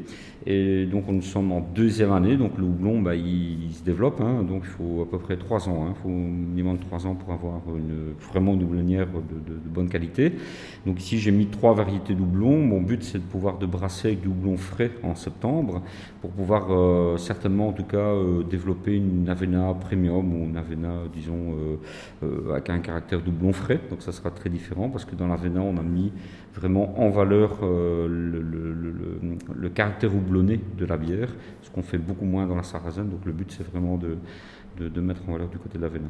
Et 0.46 0.84
donc 0.84 1.04
nous 1.08 1.22
sommes 1.22 1.52
en 1.52 1.60
deuxième 1.60 2.12
année. 2.12 2.36
Donc 2.36 2.58
le 2.58 2.64
houblon, 2.64 3.00
bah, 3.00 3.14
il, 3.14 3.72
se 3.72 3.82
développe. 3.82 4.20
Hein. 4.20 4.42
donc 4.42 4.62
il 4.64 4.68
faut 4.68 5.02
à 5.02 5.10
peu 5.10 5.18
près 5.18 5.36
trois 5.36 5.68
ans. 5.68 5.86
Il 5.86 5.90
hein. 5.90 5.94
faut 6.02 6.08
minimum 6.08 6.78
trois 6.78 7.06
ans 7.06 7.14
pour 7.14 7.32
avoir 7.32 7.60
vraiment 8.30 8.54
une 8.54 8.62
houblonnière 8.62 9.06
de, 9.06 9.54
bonne 9.68 9.88
qualité. 9.88 10.32
Donc 10.86 11.00
ici 11.00 11.18
j'ai 11.18 11.30
mis 11.30 11.46
trois 11.46 11.74
variétés 11.74 12.14
d'houblon. 12.14 12.58
Mon 12.58 12.80
but 12.80 13.02
c'est 13.02 13.18
de 13.18 13.24
pouvoir 13.24 13.58
de 13.58 13.66
brasser 13.66 14.08
avec 14.08 14.20
du 14.20 14.28
houblon 14.28 14.56
frais 14.56 14.90
en 15.02 15.14
septembre 15.14 15.82
pour 16.20 16.30
pouvoir 16.30 16.66
euh, 16.70 17.16
certainement 17.16 17.68
en 17.68 17.72
tout 17.72 17.84
cas 17.84 17.96
euh, 17.96 18.42
développer 18.42 18.96
une 18.96 19.28
Avena 19.28 19.74
premium 19.74 20.34
ou 20.34 20.44
une 20.44 20.56
Avena 20.56 20.92
disons 21.12 21.54
avec 22.50 22.70
un 22.70 22.78
caractère 22.78 23.20
doublon 23.20 23.52
frais. 23.52 23.80
Donc 23.90 24.02
ça 24.02 24.12
sera 24.12 24.30
très 24.30 24.50
différent 24.50 24.88
parce 24.90 25.04
que 25.04 25.14
dans 25.14 25.26
l'Avena, 25.26 25.60
on 25.60 25.76
a 25.76 25.82
mis 25.82 26.12
vraiment 26.54 26.98
en 27.00 27.10
valeur 27.10 27.58
euh, 27.62 28.06
le, 28.08 29.68
caractère 29.70 30.14
houblonné 30.14 30.60
de 30.78 30.86
la 30.86 30.96
bière, 30.96 31.28
ce 31.62 31.70
qu'on 31.70 31.82
fait 31.82 31.98
beaucoup 31.98 32.24
moins 32.24 32.46
dans 32.46 32.54
la 32.54 32.62
sarrasin. 32.62 33.04
Donc 33.04 33.24
le 33.24 33.32
but, 33.32 33.50
c'est 33.50 33.68
vraiment 33.68 33.98
de, 33.98 34.18
de, 34.78 35.00
mettre 35.00 35.28
en 35.28 35.32
valeur 35.32 35.48
du 35.48 35.58
côté 35.58 35.78
de 35.78 35.82
l'Avena. 35.82 36.08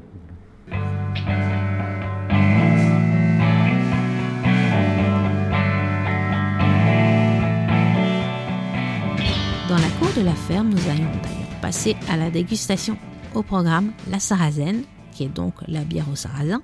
Dans 9.68 9.76
la 9.76 9.88
cour 9.98 10.08
de 10.16 10.24
la 10.24 10.34
ferme, 10.34 10.68
nous 10.68 10.90
allons 10.90 11.10
d'ailleurs 11.22 11.60
passer 11.62 11.96
à 12.10 12.16
la 12.16 12.30
dégustation. 12.30 12.98
Au 13.34 13.42
programme, 13.42 13.92
la 14.10 14.20
sarrazen, 14.20 14.82
qui 15.12 15.24
est 15.24 15.34
donc 15.34 15.54
la 15.66 15.84
bière 15.84 16.08
au 16.12 16.16
sarrasin, 16.16 16.60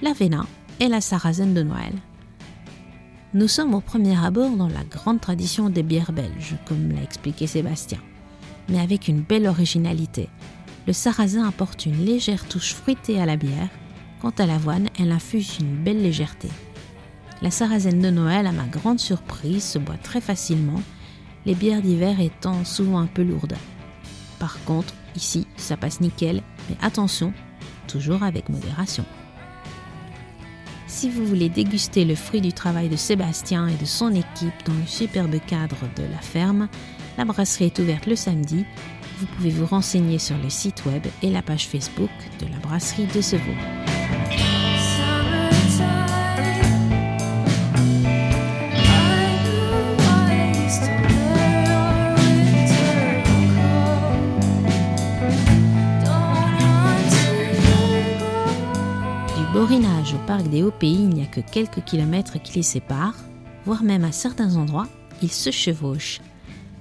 l'avena 0.00 0.46
et 0.80 0.88
la 0.88 1.00
sarrazen 1.00 1.52
de 1.54 1.62
Noël. 1.62 1.92
Nous 3.34 3.48
sommes 3.48 3.72
au 3.72 3.80
premier 3.80 4.22
abord 4.22 4.50
dans 4.50 4.68
la 4.68 4.84
grande 4.84 5.22
tradition 5.22 5.70
des 5.70 5.82
bières 5.82 6.12
belges, 6.12 6.56
comme 6.66 6.92
l'a 6.92 7.02
expliqué 7.02 7.46
Sébastien, 7.46 7.98
mais 8.68 8.78
avec 8.78 9.08
une 9.08 9.22
belle 9.22 9.46
originalité. 9.46 10.28
Le 10.86 10.92
sarrasin 10.92 11.48
apporte 11.48 11.86
une 11.86 12.04
légère 12.04 12.46
touche 12.46 12.74
fruitée 12.74 13.18
à 13.18 13.24
la 13.24 13.38
bière, 13.38 13.70
quant 14.20 14.34
à 14.36 14.44
l'avoine, 14.44 14.90
elle 15.00 15.12
infuse 15.12 15.60
une 15.60 15.82
belle 15.82 16.02
légèreté. 16.02 16.50
La 17.40 17.50
sarrazen 17.50 18.02
de 18.02 18.10
Noël, 18.10 18.46
à 18.46 18.52
ma 18.52 18.66
grande 18.66 19.00
surprise, 19.00 19.64
se 19.64 19.78
boit 19.78 19.96
très 19.96 20.20
facilement, 20.20 20.82
les 21.46 21.54
bières 21.54 21.80
d'hiver 21.80 22.20
étant 22.20 22.66
souvent 22.66 22.98
un 22.98 23.06
peu 23.06 23.22
lourdes. 23.22 23.56
Par 24.40 24.62
contre, 24.64 24.92
ici, 25.16 25.46
ça 25.56 25.78
passe 25.78 26.02
nickel, 26.02 26.42
mais 26.68 26.76
attention, 26.82 27.32
toujours 27.88 28.24
avec 28.24 28.50
modération. 28.50 29.06
Si 30.92 31.08
vous 31.08 31.24
voulez 31.24 31.48
déguster 31.48 32.04
le 32.04 32.14
fruit 32.14 32.42
du 32.42 32.52
travail 32.52 32.90
de 32.90 32.96
Sébastien 32.96 33.66
et 33.66 33.76
de 33.76 33.86
son 33.86 34.10
équipe 34.10 34.52
dans 34.66 34.74
le 34.74 34.86
superbe 34.86 35.34
cadre 35.46 35.88
de 35.96 36.02
la 36.02 36.18
ferme, 36.18 36.68
la 37.16 37.24
brasserie 37.24 37.64
est 37.64 37.78
ouverte 37.78 38.06
le 38.06 38.14
samedi. 38.14 38.66
Vous 39.18 39.26
pouvez 39.26 39.50
vous 39.50 39.66
renseigner 39.66 40.18
sur 40.18 40.36
le 40.36 40.50
site 40.50 40.84
web 40.84 41.04
et 41.22 41.30
la 41.30 41.40
page 41.40 41.66
Facebook 41.66 42.10
de 42.40 42.46
la 42.46 42.58
brasserie 42.58 43.06
de 43.06 43.22
Sevaux. 43.22 43.81
Au 59.62 60.26
parc 60.26 60.48
des 60.48 60.64
Hauts-Pays, 60.64 61.04
il 61.04 61.10
n'y 61.10 61.22
a 61.22 61.26
que 61.26 61.40
quelques 61.40 61.84
kilomètres 61.84 62.42
qui 62.42 62.54
les 62.54 62.64
séparent, 62.64 63.14
voire 63.64 63.84
même 63.84 64.02
à 64.02 64.10
certains 64.10 64.56
endroits, 64.56 64.88
ils 65.22 65.30
se 65.30 65.52
chevauchent. 65.52 66.20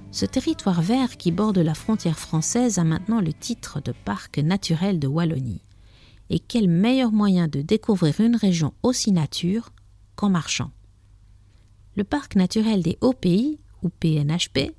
Ce 0.10 0.26
territoire 0.26 0.82
vert 0.82 1.18
qui 1.18 1.32
borde 1.32 1.60
la 1.60 1.76
frontière 1.76 2.18
française 2.18 2.80
a 2.80 2.84
maintenant 2.84 3.22
le 3.22 3.34
titre 3.34 3.82
de 3.82 3.92
parc 3.92 4.40
naturel 4.40 4.98
de 4.98 5.06
Wallonie. 5.06 5.62
Et 6.32 6.40
quel 6.40 6.68
meilleur 6.68 7.12
moyen 7.12 7.48
de 7.48 7.62
découvrir 7.62 8.20
une 8.20 8.36
région 8.36 8.74
aussi 8.82 9.12
nature 9.12 9.70
qu'en 10.16 10.32
marchant? 10.32 10.72
Le 11.96 12.04
parc 12.04 12.36
naturel 12.36 12.82
des 12.82 12.98
Hauts-Pays, 13.02 13.60
ou 13.84 13.90
PNHP, 13.90 14.74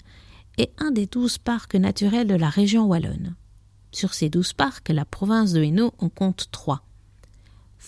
est 0.59 0.73
un 0.79 0.91
des 0.91 1.07
douze 1.07 1.39
parcs 1.39 1.77
naturels 1.77 2.27
de 2.27 2.35
la 2.35 2.49
région 2.49 2.85
wallonne. 2.85 3.37
Sur 3.93 4.13
ces 4.13 4.29
douze 4.29 4.55
parcs, 4.55 4.89
la 4.89 5.05
province 5.05 5.53
de 5.53 5.63
Hainaut 5.63 5.95
en 5.99 6.09
compte 6.09 6.49
trois. 6.51 6.83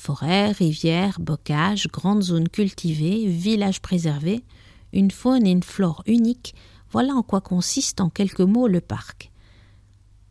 Forêts, 0.05 0.53
rivières, 0.53 1.19
bocages, 1.19 1.89
grandes 1.89 2.25
zones 2.25 2.51
cultivées, 2.51 3.27
villages 3.27 3.81
préservés, 3.81 4.45
une 4.93 5.11
faune 5.11 5.47
et 5.47 5.51
une 5.51 5.63
flore 5.63 6.03
uniques, 6.07 6.55
voilà 6.91 7.15
en 7.15 7.23
quoi 7.23 7.41
consiste 7.41 8.03
en 8.03 8.11
quelques 8.11 8.41
mots 8.41 8.69
le 8.69 8.83
parc. 8.83 9.33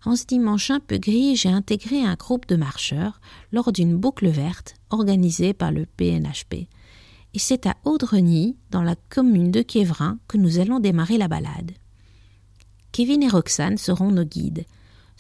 En 0.06 0.15
ce 0.15 0.27
dimanche 0.27 0.70
un 0.70 0.80
peu 0.80 1.00
gris, 1.00 1.36
j'ai 1.36 1.50
intégré 1.50 2.03
un 2.03 2.13
groupe 2.13 2.48
de 2.48 2.56
marcheurs 2.56 3.20
lors 3.51 3.72
d'une 3.72 3.98
boucle 3.98 4.27
verte 4.27 4.75
organisée 4.92 5.56
par 5.56 5.72
le 5.72 5.88
PNHP. 5.88 6.68
Et 7.34 7.39
c'est 7.39 7.65
à 7.65 7.75
Audreny, 7.84 8.56
dans 8.70 8.84
la 8.84 8.96
commune 9.10 9.50
de 9.50 9.63
Quévrin, 9.63 10.20
que 10.27 10.38
nous 10.38 10.60
allons 10.60 10.82
démarrer 10.82 11.18
la 11.18 11.27
balade. 11.27 11.72
Kevin 12.92 13.24
et 13.24 13.27
Roxane 13.27 13.80
seront 13.80 14.12
nos 14.12 14.24
guides. 14.24 14.65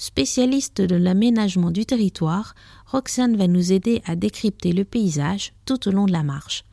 Spécialiste 0.05 0.81
de 0.81 0.97
l'aménagement 0.97 1.71
du 1.71 1.85
territoire, 1.85 2.55
Roxane 2.87 3.37
va 3.37 3.47
nous 3.47 3.71
aider 3.71 4.01
à 4.03 4.17
décrypter 4.17 4.73
le 4.73 4.83
paysage 4.83 5.53
tout 5.63 5.87
au 5.87 5.91
long 5.91 6.07
de 6.07 6.11
la 6.11 6.23
marche. 6.23 6.65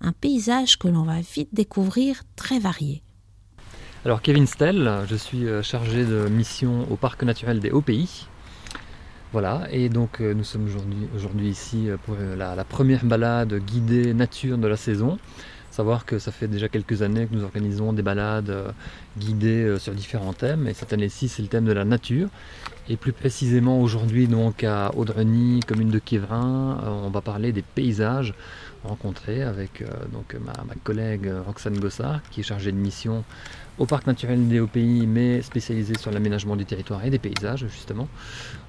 Un 0.00 0.12
paysage 0.12 0.78
que 0.78 0.86
l'on 0.86 1.02
va 1.02 1.20
vite 1.20 1.48
découvrir 1.52 2.22
très 2.36 2.60
varié. 2.60 3.02
Alors 4.04 4.22
Kevin 4.22 4.46
Stell, 4.46 4.88
je 5.10 5.16
suis 5.16 5.48
euh, 5.48 5.60
chargé 5.60 6.04
de 6.04 6.28
mission 6.28 6.86
au 6.88 6.94
parc 6.94 7.24
naturel 7.24 7.58
des 7.58 7.72
Hauts-Pays. 7.72 8.28
Voilà, 9.32 9.66
et 9.72 9.88
donc 9.88 10.20
euh, 10.20 10.32
nous 10.32 10.44
sommes 10.44 10.68
aujourd'hui 11.16 11.48
ici 11.48 11.90
euh, 11.90 11.96
pour 11.96 12.14
la, 12.14 12.64
première 12.64 13.04
balade 13.04 13.54
guidée 13.54 14.14
nature 14.14 14.56
de 14.56 14.68
la 14.68 14.76
saison 14.76 15.18
savoir 15.78 16.04
que 16.04 16.18
ça 16.18 16.32
fait 16.32 16.48
déjà 16.48 16.68
quelques 16.68 17.02
années 17.02 17.28
que 17.28 17.34
nous 17.36 17.44
organisons 17.44 17.92
des 17.92 18.02
balades 18.02 18.50
euh, 18.50 18.72
guidées 19.16 19.62
euh, 19.62 19.78
sur 19.78 19.92
différents 19.94 20.32
thèmes. 20.32 20.66
Et 20.66 20.74
cette 20.74 20.92
année-ci, 20.92 21.28
c'est 21.28 21.40
le 21.40 21.46
thème 21.46 21.66
de 21.66 21.72
la 21.72 21.84
nature. 21.84 22.28
Et 22.88 22.96
plus 22.96 23.12
précisément 23.12 23.80
aujourd'hui, 23.80 24.26
donc 24.26 24.64
à 24.64 24.90
Audreny, 24.96 25.60
commune 25.60 25.90
de 25.90 26.00
Quévrin, 26.00 26.80
euh, 26.82 27.06
on 27.06 27.10
va 27.10 27.20
parler 27.20 27.52
des 27.52 27.62
paysages 27.62 28.34
rencontrés 28.82 29.42
avec 29.42 29.84
donc 30.12 30.36
ma, 30.44 30.74
collègue 30.82 31.30
Roxane 31.46 31.78
Gossard, 31.78 32.22
qui 32.30 32.40
est 32.40 32.44
chargée 32.44 32.72
de 32.72 32.76
mission 32.76 33.24
au 33.78 33.86
parc 33.86 34.06
naturel 34.06 34.48
des 34.48 34.60
Hauts-Pays, 34.60 35.06
mais 35.06 35.40
spécialisée 35.42 35.96
sur 35.96 36.10
l'aménagement 36.10 36.56
du 36.56 36.64
territoire 36.64 37.04
et 37.04 37.10
des 37.10 37.18
paysages, 37.18 37.66
justement. 37.68 38.08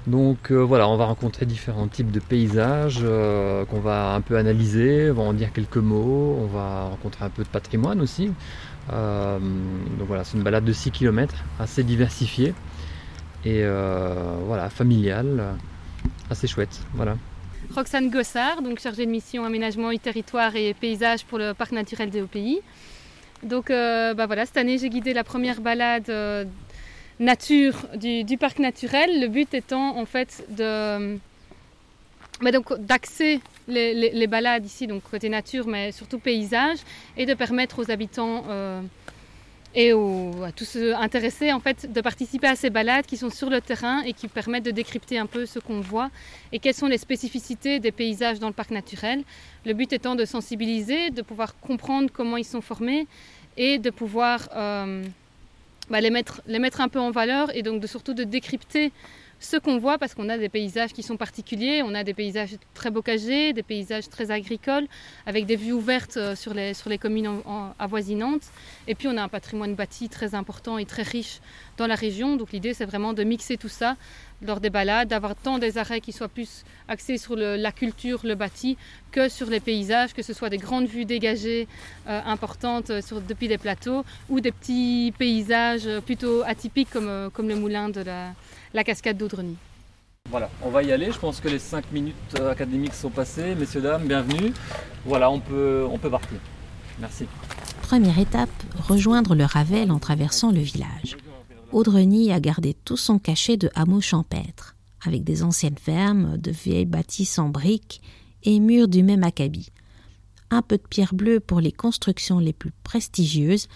Donc 0.07 0.51
euh, 0.51 0.57
voilà, 0.57 0.87
on 0.87 0.97
va 0.97 1.05
rencontrer 1.05 1.45
différents 1.45 1.87
types 1.87 2.11
de 2.11 2.19
paysages 2.19 2.99
euh, 3.01 3.65
qu'on 3.65 3.79
va 3.79 4.13
un 4.13 4.21
peu 4.21 4.37
analyser, 4.37 5.09
on 5.11 5.15
va 5.15 5.23
en 5.23 5.33
dire 5.33 5.51
quelques 5.51 5.77
mots, 5.77 6.37
on 6.39 6.45
va 6.45 6.83
rencontrer 6.89 7.25
un 7.25 7.29
peu 7.29 7.43
de 7.43 7.49
patrimoine 7.49 8.01
aussi. 8.01 8.31
Euh, 8.91 9.39
donc 9.39 10.07
voilà, 10.07 10.23
c'est 10.23 10.37
une 10.37 10.43
balade 10.43 10.65
de 10.65 10.73
6 10.73 10.91
km, 10.91 11.35
assez 11.59 11.83
diversifiée 11.83 12.53
et 13.45 13.63
familiale, 14.69 15.55
assez 16.29 16.45
chouette. 16.45 16.81
Voilà. 16.93 17.15
Roxane 17.73 18.09
Gossard, 18.09 18.61
donc 18.61 18.79
chargée 18.79 19.05
de 19.05 19.11
mission 19.11 19.45
aménagement 19.45 19.91
du 19.91 19.99
territoire 19.99 20.55
et 20.55 20.73
paysage 20.73 21.23
pour 21.23 21.37
le 21.37 21.53
parc 21.53 21.71
naturel 21.71 22.09
des 22.09 22.21
Hauts-Pays. 22.21 22.61
Donc 23.43 23.69
bah 23.69 24.25
voilà, 24.25 24.45
cette 24.45 24.57
année 24.57 24.77
j'ai 24.77 24.89
guidé 24.89 25.13
la 25.13 25.23
première 25.23 25.61
balade 25.61 26.11
nature 27.19 27.87
du, 27.95 28.37
parc 28.37 28.59
naturel. 28.59 29.21
Le 29.21 29.27
but 29.27 29.53
étant 29.53 29.97
en 29.97 30.05
fait 30.05 30.45
de 30.49 31.17
bah, 32.41 32.51
d'axer 32.79 33.41
les, 33.67 34.27
balades 34.27 34.65
ici, 34.65 34.87
donc 34.87 35.03
côté 35.03 35.29
nature, 35.29 35.67
mais 35.67 35.91
surtout 35.91 36.19
paysage, 36.19 36.79
et 37.17 37.25
de 37.25 37.33
permettre 37.33 37.79
aux 37.79 37.91
habitants 37.91 38.45
euh, 38.49 38.81
et 39.75 39.91
à 39.91 40.51
tous 40.51 40.65
ceux 40.65 40.95
intéressés 40.95 41.53
en 41.53 41.59
fait 41.59 41.91
de 41.91 42.01
participer 42.01 42.47
à 42.47 42.55
ces 42.55 42.69
balades 42.69 43.05
qui 43.05 43.17
sont 43.17 43.29
sur 43.29 43.49
le 43.49 43.61
terrain 43.61 44.01
et 44.01 44.13
qui 44.13 44.27
permettent 44.27 44.65
de 44.65 44.71
décrypter 44.71 45.19
un 45.19 45.27
peu 45.27 45.45
ce 45.45 45.59
qu'on 45.59 45.79
voit 45.79 46.09
et 46.51 46.59
quelles 46.59 46.73
sont 46.73 46.87
les 46.87 46.97
spécificités 46.97 47.79
des 47.79 47.91
paysages 47.91 48.39
dans 48.39 48.47
le 48.47 48.53
parc 48.53 48.71
naturel. 48.71 49.23
Le 49.65 49.73
but 49.73 49.93
étant 49.93 50.15
de 50.15 50.25
sensibiliser, 50.25 51.11
de 51.11 51.21
pouvoir 51.21 51.59
comprendre 51.59 52.09
comment 52.11 52.37
ils 52.37 52.45
sont 52.45 52.61
formés 52.61 53.05
et 53.57 53.77
de 53.77 53.91
pouvoir 53.91 54.49
euh, 54.55 55.03
bah, 55.89 56.01
les, 56.01 56.09
mettre, 56.09 56.41
les 56.47 56.59
mettre 56.59 56.81
un 56.81 56.87
peu 56.87 56.99
en 56.99 57.11
valeur 57.11 57.55
et 57.55 57.61
donc 57.61 57.79
de, 57.79 57.87
surtout 57.87 58.13
de 58.13 58.23
décrypter 58.23 58.91
ce 59.39 59.57
qu'on 59.57 59.77
voit 59.77 59.97
parce 59.97 60.13
qu'on 60.13 60.29
a 60.29 60.37
des 60.37 60.49
paysages 60.49 60.93
qui 60.93 61.03
sont 61.03 61.17
particuliers, 61.17 61.81
on 61.83 61.95
a 61.95 62.03
des 62.03 62.13
paysages 62.13 62.57
très 62.73 62.91
bocagés, 62.91 63.53
des 63.53 63.63
paysages 63.63 64.09
très 64.09 64.31
agricoles, 64.31 64.87
avec 65.25 65.45
des 65.45 65.55
vues 65.55 65.71
ouvertes 65.71 66.17
euh, 66.17 66.35
sur 66.35 66.53
les, 66.53 66.73
sur 66.73 66.89
les 66.89 66.97
communes 66.97 67.41
avoisinantes. 67.79 68.43
Et 68.87 68.95
puis 68.95 69.07
on 69.07 69.17
a 69.17 69.23
un 69.23 69.29
patrimoine 69.29 69.75
bâti 69.75 70.09
très 70.09 70.35
important 70.35 70.77
et 70.77 70.85
très 70.85 71.03
riche 71.03 71.39
dans 71.77 71.87
la 71.87 71.95
région. 71.95 72.35
Donc 72.35 72.51
l'idée 72.51 72.73
c'est 72.73 72.85
vraiment 72.85 73.13
de 73.13 73.23
mixer 73.23 73.57
tout 73.57 73.69
ça 73.69 73.95
lors 74.41 74.59
des 74.59 74.69
balades, 74.69 75.09
d'avoir 75.09 75.35
tant 75.35 75.57
des 75.57 75.77
arrêts 75.77 76.01
qui 76.01 76.11
soient 76.11 76.27
plus 76.27 76.63
axés 76.87 77.17
sur 77.17 77.35
la 77.35 77.71
culture, 77.71 78.21
le 78.23 78.35
bâti, 78.35 78.77
que 79.11 79.29
sur 79.29 79.49
les 79.49 79.59
paysages, 79.59 80.13
que 80.13 80.21
ce 80.21 80.33
soit 80.33 80.49
des 80.49 80.57
grandes 80.57 80.87
vues 80.87 81.05
dégagées 81.05 81.67
euh, 82.07 82.21
importantes 82.25 82.89
euh, 82.89 83.01
sur, 83.01 83.21
depuis 83.21 83.47
des 83.47 83.57
plateaux 83.57 84.05
ou 84.29 84.39
des 84.39 84.51
petits 84.51 85.13
paysages 85.17 85.87
plutôt 86.05 86.43
atypiques 86.45 86.89
comme, 86.91 87.29
comme 87.33 87.49
le 87.49 87.55
moulin 87.55 87.89
de 87.89 88.01
la, 88.01 88.33
la 88.73 88.83
cascade 88.83 89.17
d'Audreny. 89.17 89.55
Voilà, 90.29 90.49
on 90.61 90.69
va 90.69 90.83
y 90.83 90.91
aller. 90.91 91.11
Je 91.11 91.17
pense 91.17 91.39
que 91.39 91.47
les 91.47 91.57
5 91.57 91.91
minutes 91.91 92.15
euh, 92.39 92.51
académiques 92.51 92.93
sont 92.93 93.09
passées. 93.09 93.55
Messieurs, 93.55 93.81
dames, 93.81 94.07
bienvenue. 94.07 94.53
Voilà, 95.05 95.31
on 95.31 95.39
peut, 95.39 95.87
on 95.89 95.97
peut 95.97 96.09
partir. 96.09 96.37
Merci. 96.99 97.25
Première 97.81 98.19
étape, 98.19 98.49
rejoindre 98.87 99.33
le 99.33 99.45
Ravel 99.45 99.91
en 99.91 99.97
traversant 99.97 100.51
le 100.51 100.59
village. 100.59 101.17
Audreny 101.71 102.31
a 102.31 102.39
gardé 102.39 102.73
tout 102.73 102.97
son 102.97 103.19
cachet 103.19 103.57
de 103.57 103.69
hameau 103.75 104.01
champêtre, 104.01 104.75
avec 105.05 105.23
des 105.23 105.43
anciennes 105.43 105.77
fermes, 105.77 106.37
de 106.37 106.51
vieilles 106.51 106.85
bâtisses 106.85 107.37
en 107.37 107.49
briques 107.49 108.01
et 108.43 108.59
murs 108.59 108.87
du 108.87 109.03
même 109.03 109.23
acabit. 109.23 109.69
Un 110.49 110.63
peu 110.63 110.77
de 110.77 110.87
pierre 110.87 111.13
bleue 111.13 111.39
pour 111.39 111.59
les 111.59 111.71
constructions 111.71 112.39
les 112.39 112.53
plus 112.53 112.71
prestigieuses, 112.83 113.67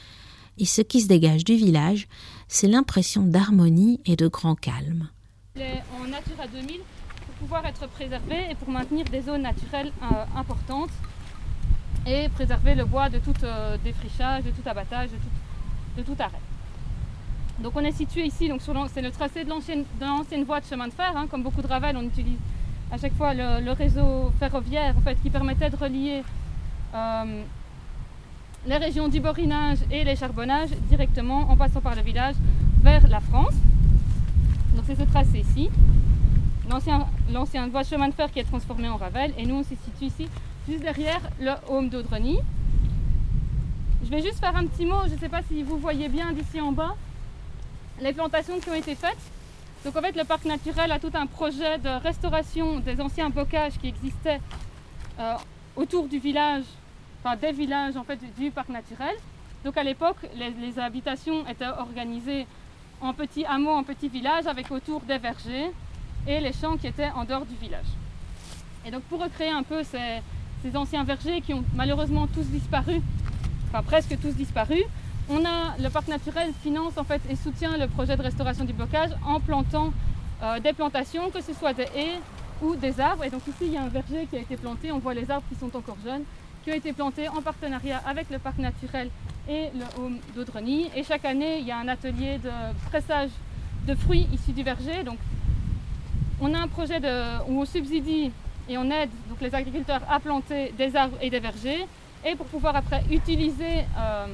et 0.57 0.65
ce 0.65 0.81
qui 0.81 1.01
se 1.01 1.07
dégage 1.07 1.43
du 1.43 1.55
village, 1.55 2.07
c'est 2.47 2.67
l'impression 2.67 3.23
d'harmonie 3.23 4.01
et 4.05 4.15
de 4.15 4.27
grand 4.27 4.55
calme. 4.55 5.09
En 5.55 6.07
Natura 6.07 6.47
2000 6.47 6.81
pour 7.25 7.35
pouvoir 7.35 7.65
être 7.65 7.87
préservé 7.87 8.51
et 8.51 8.55
pour 8.55 8.69
maintenir 8.69 9.05
des 9.05 9.21
zones 9.21 9.43
naturelles 9.43 9.91
euh, 10.01 10.25
importantes 10.35 10.91
et 12.05 12.27
préserver 12.29 12.75
le 12.75 12.85
bois 12.85 13.09
de 13.09 13.19
tout 13.19 13.33
euh, 13.43 13.77
défrichage, 13.83 14.43
de 14.43 14.51
tout 14.51 14.67
abattage, 14.67 15.09
de 15.97 16.01
tout, 16.01 16.15
arrêt. 16.19 16.39
Donc 17.59 17.73
on 17.75 17.81
est 17.81 17.91
situé 17.91 18.25
ici, 18.25 18.51
c'est 18.93 19.01
le 19.01 19.11
tracé 19.11 19.43
de 19.43 19.49
l'ancienne 19.49 20.43
voie 20.45 20.59
de 20.59 20.65
chemin 20.65 20.87
de 20.87 20.93
fer. 20.93 21.13
Hein. 21.15 21.27
comme 21.29 21.43
beaucoup 21.43 21.61
de 21.61 21.67
Ravel, 21.67 21.95
on 21.97 22.03
utilise 22.03 22.39
à 22.91 22.97
chaque 22.97 23.13
fois 23.13 23.33
le, 23.33 23.71
réseau 23.71 24.31
ferroviaire 24.39 24.95
en 24.97 25.01
fait, 25.01 25.15
qui 25.21 25.29
permettait 25.29 25.69
de 25.69 25.75
relier 25.75 26.23
euh, 26.95 27.43
les 28.65 28.77
régions 28.77 29.07
du 29.07 29.19
Borinage 29.19 29.79
et 29.91 30.03
les 30.03 30.15
charbonnages 30.15 30.71
directement 30.89 31.49
en 31.49 31.55
passant 31.55 31.81
par 31.81 31.95
le 31.95 32.01
village 32.01 32.35
vers 32.81 33.07
la 33.07 33.19
France. 33.19 33.55
Donc 34.75 34.85
c'est 34.87 34.95
ce 34.95 35.03
tracé 35.03 35.39
ici. 35.39 35.69
L'ancien 36.69 37.67
voie 37.67 37.83
chemin 37.83 38.07
de 38.07 38.13
fer 38.13 38.31
qui 38.31 38.39
est 38.39 38.45
transformé 38.45 38.89
en 38.89 38.97
Ravel 38.97 39.31
et 39.37 39.45
nous 39.45 39.55
on 39.55 39.63
se 39.63 39.75
situe 39.75 40.05
ici 40.05 40.27
juste 40.67 40.81
derrière 40.81 41.21
le 41.39 41.51
home 41.69 41.89
d'Audreny. 41.89 42.39
Je 44.03 44.09
vais 44.09 44.21
juste 44.21 44.39
faire 44.39 44.55
un 44.55 44.65
petit 44.65 44.85
mot, 44.85 45.01
je 45.07 45.13
ne 45.13 45.19
sais 45.19 45.29
pas 45.29 45.41
si 45.43 45.61
vous 45.61 45.77
voyez 45.77 46.09
bien 46.09 46.31
d'ici 46.31 46.59
en 46.59 46.71
bas 46.71 46.95
les 47.99 48.13
plantations 48.13 48.59
qui 48.59 48.69
ont 48.69 48.75
été 48.75 48.95
faites. 48.95 49.17
Donc 49.85 49.95
en 49.95 50.01
fait 50.01 50.15
le 50.15 50.23
parc 50.23 50.45
naturel 50.45 50.91
a 50.91 50.99
tout 50.99 51.11
un 51.13 51.25
projet 51.25 51.77
de 51.77 51.89
restauration 51.89 52.79
des 52.79 53.01
anciens 53.01 53.29
bocages 53.29 53.77
qui 53.79 53.89
existaient 53.89 54.39
euh, 55.19 55.35
autour 55.75 56.07
du 56.07 56.19
village 56.19 56.63
des 57.39 57.51
villages 57.51 57.95
en 57.97 58.03
fait, 58.03 58.19
du 58.37 58.51
parc 58.51 58.69
naturel. 58.69 59.15
Donc 59.63 59.77
à 59.77 59.83
l'époque, 59.83 60.17
les, 60.35 60.79
habitations 60.79 61.47
étaient 61.47 61.67
organisées 61.67 62.45
en 63.01 63.13
petits 63.13 63.45
hameaux, 63.45 63.71
en 63.71 63.83
petits 63.83 64.09
villages, 64.09 64.45
avec 64.45 64.69
autour 64.71 65.01
des 65.01 65.17
vergers 65.17 65.71
et 66.27 66.39
les 66.39 66.53
champs 66.53 66.77
qui 66.77 66.87
étaient 66.87 67.11
en 67.15 67.23
dehors 67.23 67.45
du 67.45 67.55
village. 67.55 67.85
Et 68.85 68.91
donc 68.91 69.03
pour 69.03 69.21
recréer 69.21 69.51
un 69.51 69.63
peu 69.63 69.83
ces, 69.83 70.21
anciens 70.75 71.03
vergers 71.03 71.41
qui 71.41 71.53
ont 71.53 71.63
malheureusement 71.75 72.27
tous 72.27 72.45
disparu, 72.45 73.01
enfin 73.67 73.83
presque 73.83 74.17
tous 74.21 74.33
disparu, 74.33 74.83
on 75.29 75.45
a 75.45 75.77
le 75.79 75.89
parc 75.89 76.07
naturel 76.07 76.53
finance 76.61 76.97
en 76.97 77.03
fait 77.03 77.21
et 77.29 77.35
soutient 77.35 77.77
le 77.77 77.87
projet 77.87 78.17
de 78.17 78.21
restauration 78.21 78.65
du 78.65 78.73
bocage 78.73 79.11
en 79.25 79.39
plantant 79.39 79.93
euh, 80.41 80.59
des 80.59 80.73
plantations, 80.73 81.29
que 81.29 81.41
ce 81.41 81.53
soit 81.53 81.73
des 81.73 81.87
haies 81.95 82.19
ou 82.61 82.75
des 82.75 82.99
arbres. 82.99 83.23
Et 83.23 83.29
donc 83.29 83.41
ici 83.47 83.63
il 83.63 83.73
y 83.73 83.77
a 83.77 83.83
un 83.83 83.89
verger 83.89 84.27
qui 84.29 84.37
a 84.37 84.39
été 84.39 84.57
planté, 84.57 84.91
on 84.91 84.99
voit 84.99 85.13
les 85.13 85.29
arbres 85.31 85.45
qui 85.49 85.55
sont 85.55 85.75
encore 85.75 85.97
jeunes 86.03 86.23
qui 86.63 86.71
ont 86.71 86.75
été 86.75 86.93
plantés 86.93 87.27
en 87.27 87.41
partenariat 87.41 88.01
avec 88.05 88.29
le 88.29 88.39
parc 88.39 88.57
naturel 88.57 89.09
et 89.49 89.69
le 89.75 90.01
home 90.01 90.19
d'Audreny. 90.35 90.89
Et 90.95 91.03
chaque 91.03 91.25
année, 91.25 91.59
il 91.59 91.67
y 91.67 91.71
a 91.71 91.77
un 91.77 91.87
atelier 91.87 92.37
de 92.37 92.49
pressage 92.89 93.31
de 93.85 93.95
fruits 93.95 94.27
issus 94.33 94.53
du 94.53 94.63
verger. 94.63 95.03
Donc, 95.03 95.17
on 96.39 96.53
a 96.53 96.59
un 96.59 96.67
projet 96.67 96.99
de, 96.99 97.41
où 97.49 97.61
on 97.61 97.65
subsidie 97.65 98.31
et 98.69 98.77
on 98.77 98.89
aide 98.89 99.09
donc, 99.27 99.41
les 99.41 99.53
agriculteurs 99.53 100.01
à 100.09 100.19
planter 100.19 100.73
des 100.77 100.95
arbres 100.95 101.17
et 101.21 101.29
des 101.29 101.39
vergers. 101.39 101.85
Et 102.25 102.35
pour 102.35 102.45
pouvoir 102.45 102.75
après 102.77 103.03
utiliser 103.11 103.83
euh, 103.97 104.27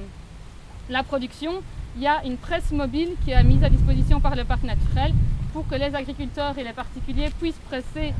la 0.89 1.03
production, 1.03 1.61
il 1.95 2.01
y 2.01 2.07
a 2.07 2.23
une 2.25 2.37
presse 2.37 2.71
mobile 2.71 3.09
qui 3.23 3.31
est 3.31 3.43
mise 3.43 3.63
à 3.63 3.69
disposition 3.69 4.19
par 4.19 4.35
le 4.35 4.43
parc 4.43 4.63
naturel 4.63 5.13
pour 5.53 5.67
que 5.67 5.75
les 5.75 5.93
agriculteurs 5.95 6.57
et 6.57 6.63
les 6.63 6.73
particuliers 6.73 7.29
puissent 7.39 7.61
presser 7.67 8.13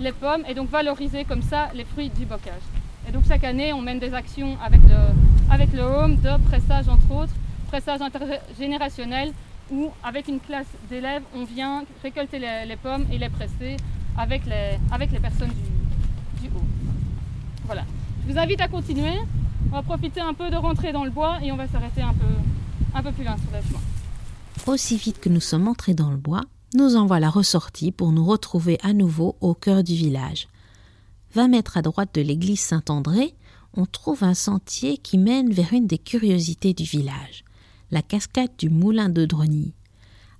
les 0.00 0.12
pommes 0.12 0.42
et 0.48 0.54
donc 0.54 0.70
valoriser 0.70 1.24
comme 1.24 1.42
ça 1.42 1.70
les 1.74 1.84
fruits 1.84 2.10
du 2.10 2.24
bocage. 2.24 2.62
Et 3.08 3.12
donc 3.12 3.24
chaque 3.28 3.44
année, 3.44 3.72
on 3.72 3.80
mène 3.80 3.98
des 3.98 4.14
actions 4.14 4.56
avec 4.64 4.80
le, 4.82 5.52
avec 5.52 5.72
le 5.72 5.82
home 5.82 6.16
de 6.16 6.36
pressage 6.48 6.88
entre 6.88 7.10
autres, 7.14 7.34
pressage 7.68 8.00
intergénérationnel, 8.00 9.32
où 9.70 9.90
avec 10.02 10.28
une 10.28 10.40
classe 10.40 10.66
d'élèves, 10.90 11.22
on 11.34 11.44
vient 11.44 11.84
récolter 12.02 12.38
les, 12.38 12.76
pommes 12.76 13.06
et 13.12 13.18
les 13.18 13.28
presser 13.28 13.76
avec 14.16 14.44
les, 14.46 15.18
personnes 15.20 15.50
du, 15.50 16.48
du 16.48 16.54
home. 16.54 16.66
Voilà. 17.64 17.84
Je 18.26 18.32
vous 18.32 18.38
invite 18.38 18.60
à 18.60 18.68
continuer. 18.68 19.18
On 19.74 19.78
va 19.78 19.82
profiter 19.82 20.20
un 20.20 20.34
peu 20.34 20.50
de 20.50 20.56
rentrer 20.56 20.92
dans 20.92 21.04
le 21.04 21.10
bois 21.10 21.40
et 21.42 21.50
on 21.50 21.56
va 21.56 21.66
s'arrêter 21.66 22.00
un 22.00 22.14
peu, 22.14 22.32
un 22.94 23.02
peu 23.02 23.10
plus 23.10 23.24
loin 23.24 23.36
sur 23.36 23.50
le 23.52 23.60
chemin. 23.60 23.80
Aussi 24.72 24.96
vite 24.96 25.18
que 25.18 25.28
nous 25.28 25.40
sommes 25.40 25.66
entrés 25.66 25.94
dans 25.94 26.12
le 26.12 26.16
bois, 26.16 26.42
nous 26.74 26.94
en 26.94 27.06
voilà 27.06 27.28
ressortis 27.28 27.90
pour 27.90 28.12
nous 28.12 28.24
retrouver 28.24 28.78
à 28.84 28.92
nouveau 28.92 29.34
au 29.40 29.52
cœur 29.52 29.82
du 29.82 29.96
village. 29.96 30.46
20 31.34 31.48
mètres 31.48 31.76
à 31.76 31.82
droite 31.82 32.14
de 32.14 32.20
l'église 32.20 32.60
Saint-André, 32.60 33.34
on 33.76 33.84
trouve 33.84 34.22
un 34.22 34.34
sentier 34.34 34.96
qui 34.96 35.18
mène 35.18 35.52
vers 35.52 35.72
une 35.72 35.88
des 35.88 35.98
curiosités 35.98 36.72
du 36.72 36.84
village, 36.84 37.42
la 37.90 38.02
cascade 38.02 38.52
du 38.56 38.70
moulin 38.70 39.08
de 39.08 39.24
Drony. 39.24 39.72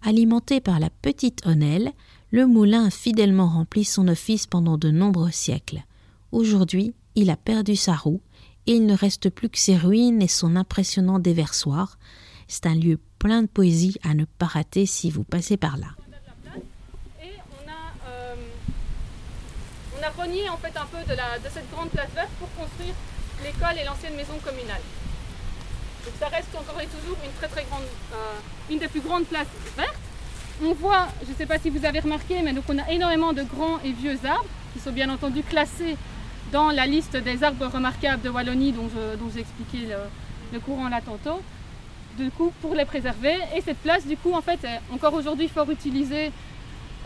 Alimenté 0.03 0.61
par 0.61 0.79
la 0.79 0.91
petite 0.91 1.45
Honnelle, 1.45 1.91
le 2.31 2.47
moulin 2.47 2.85
a 2.85 2.91
fidèlement 2.91 3.49
rempli 3.49 3.83
son 3.83 4.07
office 4.07 4.47
pendant 4.47 4.79
de 4.79 4.93
nombreux 4.93 5.33
siècles. 5.33 5.83
Aujourd'hui, 6.31 6.95
il 7.17 7.31
a 7.31 7.37
perdu 7.37 7.75
sa 7.75 7.97
roue 7.97 8.21
et 8.67 8.73
il 8.73 8.87
ne 8.87 8.97
reste 8.97 9.31
plus 9.31 9.49
que 9.49 9.59
ses 9.59 9.77
ruines 9.77 10.23
et 10.23 10.29
son 10.29 10.57
impressionnant 10.57 11.19
déversoir. 11.19 11.99
C'est 12.49 12.67
un 12.67 12.75
lieu 12.75 12.99
plein 13.19 13.43
de 13.43 13.49
poésie 13.49 13.99
à 14.03 14.15
ne 14.15 14.25
pas 14.25 14.47
rater 14.47 14.87
si 14.87 15.11
vous 15.11 15.25
passez 15.25 15.57
par 15.57 15.77
là. 15.77 15.89
a 20.05 20.11
renié 20.23 20.49
en 20.51 20.57
fait 20.59 20.77
un 20.77 20.85
peu 20.87 20.99
de 21.11 21.49
cette 21.49 21.71
grande 21.71 21.89
place 21.89 22.11
verte 22.15 22.31
pour 22.39 22.49
construire 22.55 22.95
l'école 23.43 23.79
et 23.81 23.85
l'ancienne 23.85 24.15
maison 24.15 24.35
communale. 24.45 24.83
Donc 26.05 26.15
ça 26.21 26.29
reste 26.29 26.55
encore 26.55 26.81
et 26.81 26.87
toujours 26.87 27.17
une 27.25 27.33
très 27.33 27.49
très 27.49 27.65
grande, 27.65 27.89
euh, 28.13 28.71
une 28.71 28.79
des 28.79 28.89
plus 28.89 29.01
grandes 29.01 29.25
places 29.25 29.49
vertes. 29.77 29.97
On 30.63 30.75
voit, 30.75 31.09
je 31.25 31.31
ne 31.31 31.37
sais 31.37 31.47
pas 31.47 31.59
si 31.59 31.71
vous 31.71 31.85
avez 31.85 32.01
remarqué, 32.01 32.43
mais 32.43 32.53
donc 32.53 32.65
on 32.69 32.79
a 32.79 32.91
énormément 32.91 33.33
de 33.33 33.43
grands 33.43 33.81
et 33.83 33.93
vieux 33.93 34.19
arbres 34.25 34.49
qui 34.75 34.81
sont 34.81 34.93
bien 34.93 35.09
entendu 35.09 35.43
classés 35.43 35.97
dans 36.55 36.71
la 36.71 36.87
liste 36.87 37.17
des 37.17 37.43
arbres 37.43 37.67
remarquables 37.67 38.23
de 38.23 38.31
Wallonie 38.31 38.71
dont, 38.71 38.89
j'ai 39.35 39.41
expliqué 39.41 39.89
le, 40.53 40.61
courant 40.61 40.89
là 40.89 41.01
tantôt. 41.05 41.41
Du 42.17 42.31
coup, 42.31 42.53
pour 42.63 42.77
les 42.77 42.85
préserver. 42.85 43.35
Et 43.57 43.61
cette 43.61 43.79
place, 43.79 44.07
du 44.07 44.17
coup, 44.17 44.33
en 44.33 44.41
fait, 44.41 44.63
est 44.63 44.81
encore 44.95 45.15
aujourd'hui 45.15 45.49
fort 45.49 45.69
utilisée 45.69 46.31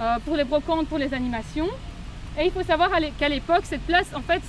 euh, 0.02 0.16
pour 0.26 0.36
les 0.36 0.44
brocantes, 0.44 0.86
pour 0.86 0.98
les 0.98 1.14
animations. 1.14 1.70
Et 2.38 2.44
il 2.44 2.52
faut 2.52 2.62
savoir 2.62 2.90
qu'à 3.18 3.30
l'époque, 3.30 3.62
cette 3.64 3.86
place, 3.86 4.08
en 4.14 4.20
fait, 4.20 4.42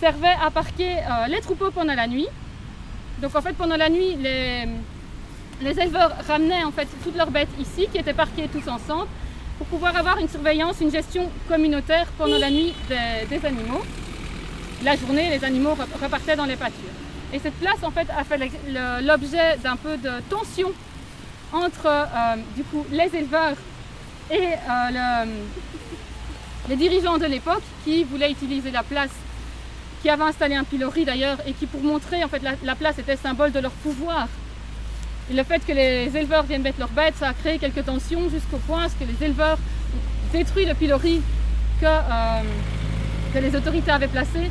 servait 0.00 0.36
à 0.44 0.50
parquer 0.50 0.96
euh, 0.96 1.28
les 1.28 1.40
troupeaux 1.40 1.70
pendant 1.70 1.94
la 1.94 2.08
nuit. 2.08 2.26
Donc 3.22 3.36
en 3.36 3.42
fait, 3.42 3.52
pendant 3.52 3.76
la 3.76 3.88
nuit, 3.88 4.16
les, 4.16 4.64
les 5.62 5.78
éleveurs 5.78 6.12
ramenaient 6.26 6.64
en 6.64 6.72
fait 6.72 6.88
toutes 7.04 7.16
leurs 7.16 7.30
bêtes 7.30 7.54
ici, 7.60 7.86
qui 7.92 7.98
étaient 7.98 8.12
parquées 8.24 8.48
tous 8.52 8.68
ensemble, 8.68 9.06
pour 9.60 9.66
pouvoir 9.68 9.94
avoir 9.94 10.18
une 10.18 10.28
surveillance, 10.28 10.80
une 10.80 10.90
gestion 10.90 11.30
communautaire 11.46 12.06
pendant 12.18 12.38
la 12.38 12.50
nuit 12.50 12.72
des, 12.88 13.46
animaux. 13.46 13.82
La 14.82 14.96
journée, 14.96 15.28
les 15.30 15.44
animaux 15.44 15.76
repartaient 16.02 16.36
dans 16.36 16.46
les 16.46 16.56
pâtures. 16.56 16.96
Et 17.32 17.38
cette 17.38 17.54
place, 17.54 17.82
en 17.82 17.90
fait, 17.90 18.08
a 18.16 18.24
fait 18.24 18.38
l'objet 19.02 19.56
d'un 19.62 19.76
peu 19.76 19.96
de 19.96 20.10
tension 20.28 20.72
entre, 21.52 21.86
euh, 21.86 22.36
du 22.56 22.62
coup, 22.64 22.84
les 22.90 23.14
éleveurs 23.14 23.56
et 24.30 24.36
euh, 24.36 25.24
le, 25.26 25.30
les 26.68 26.76
dirigeants 26.76 27.18
de 27.18 27.26
l'époque 27.26 27.62
qui 27.84 28.04
voulaient 28.04 28.30
utiliser 28.30 28.70
la 28.70 28.82
place, 28.82 29.10
qui 30.02 30.08
avaient 30.08 30.22
installé 30.24 30.54
un 30.54 30.64
pilori 30.64 31.04
d'ailleurs, 31.04 31.38
et 31.46 31.52
qui 31.52 31.66
pour 31.66 31.82
montrer 31.82 32.22
en 32.24 32.28
fait 32.28 32.42
la, 32.62 32.74
place 32.74 32.98
était 32.98 33.16
symbole 33.16 33.52
de 33.52 33.58
leur 33.58 33.72
pouvoir 33.72 34.28
Et 35.30 35.34
le 35.34 35.42
fait 35.42 35.64
que 35.66 35.72
les 35.72 36.16
éleveurs 36.16 36.44
viennent 36.44 36.62
mettre 36.62 36.78
leurs 36.78 36.90
bêtes, 36.90 37.16
ça 37.18 37.28
a 37.28 37.34
créé 37.34 37.58
quelques 37.58 37.84
tensions 37.84 38.28
jusqu'au 38.30 38.58
point 38.58 38.86
que 38.88 39.04
les 39.04 39.26
éleveurs 39.26 39.58
détruit 40.32 40.64
le 40.64 40.74
pilori 40.74 41.20
que, 41.80 41.86
euh, 41.86 42.42
que 43.34 43.38
les 43.38 43.54
autorités 43.56 43.90
avaient 43.90 44.08
placé. 44.08 44.50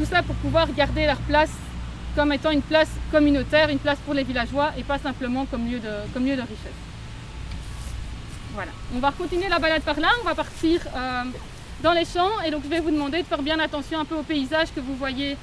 Tout 0.00 0.06
ça 0.06 0.22
pour 0.22 0.34
pouvoir 0.36 0.72
garder 0.72 1.04
leur 1.04 1.18
place 1.18 1.50
comme 2.16 2.32
étant 2.32 2.50
une 2.50 2.62
place 2.62 2.88
communautaire, 3.12 3.68
une 3.68 3.78
place 3.78 3.98
pour 4.06 4.14
les 4.14 4.24
villageois 4.24 4.70
et 4.78 4.82
pas 4.82 4.98
simplement 4.98 5.44
comme 5.44 5.70
lieu 5.70 5.78
de, 5.78 5.90
comme 6.14 6.24
lieu 6.24 6.36
de 6.36 6.40
richesse. 6.40 6.80
Voilà. 8.54 8.70
On 8.94 8.98
va 8.98 9.12
continuer 9.12 9.50
la 9.50 9.58
balade 9.58 9.82
par 9.82 10.00
là, 10.00 10.08
on 10.22 10.24
va 10.24 10.34
partir 10.34 10.80
euh, 10.96 11.24
dans 11.82 11.92
les 11.92 12.06
champs 12.06 12.40
et 12.46 12.50
donc 12.50 12.62
je 12.64 12.70
vais 12.70 12.80
vous 12.80 12.90
demander 12.90 13.20
de 13.20 13.26
faire 13.26 13.42
bien 13.42 13.58
attention 13.58 14.00
un 14.00 14.06
peu 14.06 14.14
au 14.14 14.22
paysage 14.22 14.68
que 14.74 14.80
vous 14.80 14.96
voyez 14.96 15.36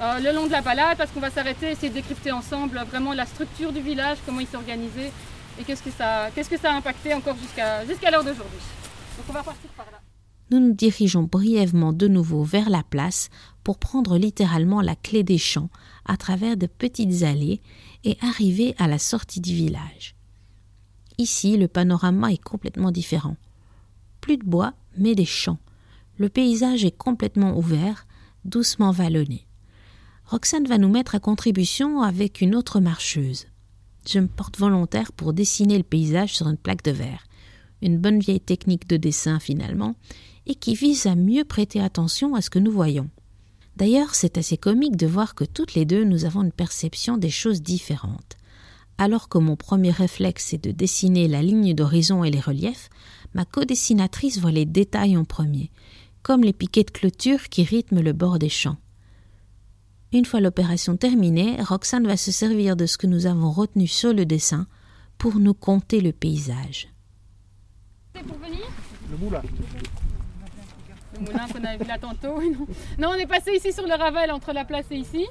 euh, 0.00 0.18
le 0.18 0.32
long 0.32 0.46
de 0.46 0.52
la 0.52 0.62
balade 0.62 0.96
parce 0.96 1.10
qu'on 1.10 1.20
va 1.20 1.30
s'arrêter, 1.30 1.72
essayer 1.72 1.90
de 1.90 1.94
décrypter 1.94 2.32
ensemble 2.32 2.82
vraiment 2.90 3.12
la 3.12 3.26
structure 3.26 3.70
du 3.70 3.82
village, 3.82 4.16
comment 4.24 4.40
il 4.40 4.46
s'est 4.46 4.56
organisé 4.56 5.12
et 5.58 5.64
qu'est-ce 5.64 5.82
que 5.82 5.90
ça, 5.90 6.30
que 6.34 6.56
ça 6.58 6.72
a 6.72 6.74
impacté 6.74 7.12
encore 7.12 7.36
jusqu'à, 7.36 7.84
jusqu'à 7.84 8.10
l'heure 8.10 8.24
d'aujourd'hui. 8.24 8.60
Donc 9.18 9.26
on 9.28 9.32
va 9.34 9.42
partir 9.42 9.68
par 9.76 9.84
là. 9.92 9.98
Nous 10.50 10.58
nous 10.58 10.72
dirigeons 10.72 11.22
brièvement 11.22 11.92
de 11.92 12.08
nouveau 12.08 12.42
vers 12.42 12.70
la 12.70 12.82
place 12.82 13.28
pour 13.64 13.78
prendre 13.78 14.16
littéralement 14.16 14.80
la 14.80 14.96
clé 14.96 15.22
des 15.22 15.38
champs 15.38 15.70
à 16.04 16.16
travers 16.16 16.56
de 16.56 16.66
petites 16.66 17.22
allées 17.22 17.60
et 18.04 18.16
arriver 18.20 18.74
à 18.78 18.86
la 18.88 18.98
sortie 18.98 19.40
du 19.40 19.54
village. 19.54 20.14
Ici, 21.18 21.56
le 21.56 21.68
panorama 21.68 22.32
est 22.32 22.42
complètement 22.42 22.90
différent. 22.90 23.36
Plus 24.20 24.38
de 24.38 24.44
bois, 24.44 24.72
mais 24.96 25.14
des 25.14 25.26
champs. 25.26 25.58
Le 26.16 26.28
paysage 26.28 26.84
est 26.84 26.96
complètement 26.96 27.56
ouvert, 27.56 28.06
doucement 28.44 28.90
vallonné. 28.90 29.46
Roxane 30.26 30.66
va 30.66 30.78
nous 30.78 30.88
mettre 30.88 31.14
à 31.14 31.20
contribution 31.20 32.02
avec 32.02 32.40
une 32.40 32.54
autre 32.54 32.80
marcheuse. 32.80 33.46
Je 34.08 34.18
me 34.18 34.28
porte 34.28 34.58
volontaire 34.58 35.12
pour 35.12 35.32
dessiner 35.32 35.76
le 35.76 35.84
paysage 35.84 36.34
sur 36.34 36.48
une 36.48 36.56
plaque 36.56 36.84
de 36.84 36.90
verre. 36.90 37.26
Une 37.82 37.98
bonne 37.98 38.20
vieille 38.20 38.40
technique 38.40 38.88
de 38.88 38.96
dessin 38.96 39.38
finalement, 39.40 39.96
et 40.46 40.54
qui 40.54 40.74
vise 40.74 41.06
à 41.06 41.14
mieux 41.14 41.44
prêter 41.44 41.80
attention 41.80 42.34
à 42.34 42.40
ce 42.40 42.50
que 42.50 42.58
nous 42.58 42.72
voyons. 42.72 43.08
D'ailleurs, 43.80 44.14
c'est 44.14 44.36
assez 44.36 44.58
comique 44.58 44.98
de 44.98 45.06
voir 45.06 45.34
que 45.34 45.44
toutes 45.44 45.72
les 45.72 45.86
deux 45.86 46.04
nous 46.04 46.26
avons 46.26 46.42
une 46.42 46.52
perception 46.52 47.16
des 47.16 47.30
choses 47.30 47.62
différentes. 47.62 48.36
Alors 48.98 49.30
que 49.30 49.38
mon 49.38 49.56
premier 49.56 49.90
réflexe 49.90 50.52
est 50.52 50.62
de 50.62 50.70
dessiner 50.70 51.28
la 51.28 51.40
ligne 51.40 51.72
d'horizon 51.72 52.22
et 52.22 52.30
les 52.30 52.40
reliefs, 52.40 52.90
ma 53.32 53.46
co-dessinatrice 53.46 54.38
voit 54.38 54.50
les 54.50 54.66
détails 54.66 55.16
en 55.16 55.24
premier, 55.24 55.70
comme 56.22 56.42
les 56.42 56.52
piquets 56.52 56.84
de 56.84 56.90
clôture 56.90 57.48
qui 57.48 57.62
rythment 57.64 58.02
le 58.02 58.12
bord 58.12 58.38
des 58.38 58.50
champs. 58.50 58.76
Une 60.12 60.26
fois 60.26 60.40
l'opération 60.40 60.98
terminée, 60.98 61.56
Roxane 61.62 62.06
va 62.06 62.18
se 62.18 62.32
servir 62.32 62.76
de 62.76 62.84
ce 62.84 62.98
que 62.98 63.06
nous 63.06 63.24
avons 63.24 63.50
retenu 63.50 63.86
sur 63.86 64.12
le 64.12 64.26
dessin 64.26 64.66
pour 65.16 65.36
nous 65.36 65.54
conter 65.54 66.02
le 66.02 66.12
paysage. 66.12 66.88
C'est 68.14 68.24
pour 68.24 68.36
venir? 68.36 68.60
Le 69.10 69.16
moulin. 69.16 69.40
Moulin 71.20 71.46
qu'on 71.52 71.64
avait 71.64 71.76
vu 71.76 71.84
là 71.84 71.98
tantôt. 71.98 72.40
Non. 72.40 72.66
non, 72.98 73.08
on 73.10 73.14
est 73.14 73.26
passé 73.26 73.52
ici 73.52 73.72
sur 73.72 73.86
le 73.86 73.94
Ravel 73.94 74.30
entre 74.30 74.52
la 74.52 74.64
place 74.64 74.86
et 74.90 74.96
ici. 74.96 75.26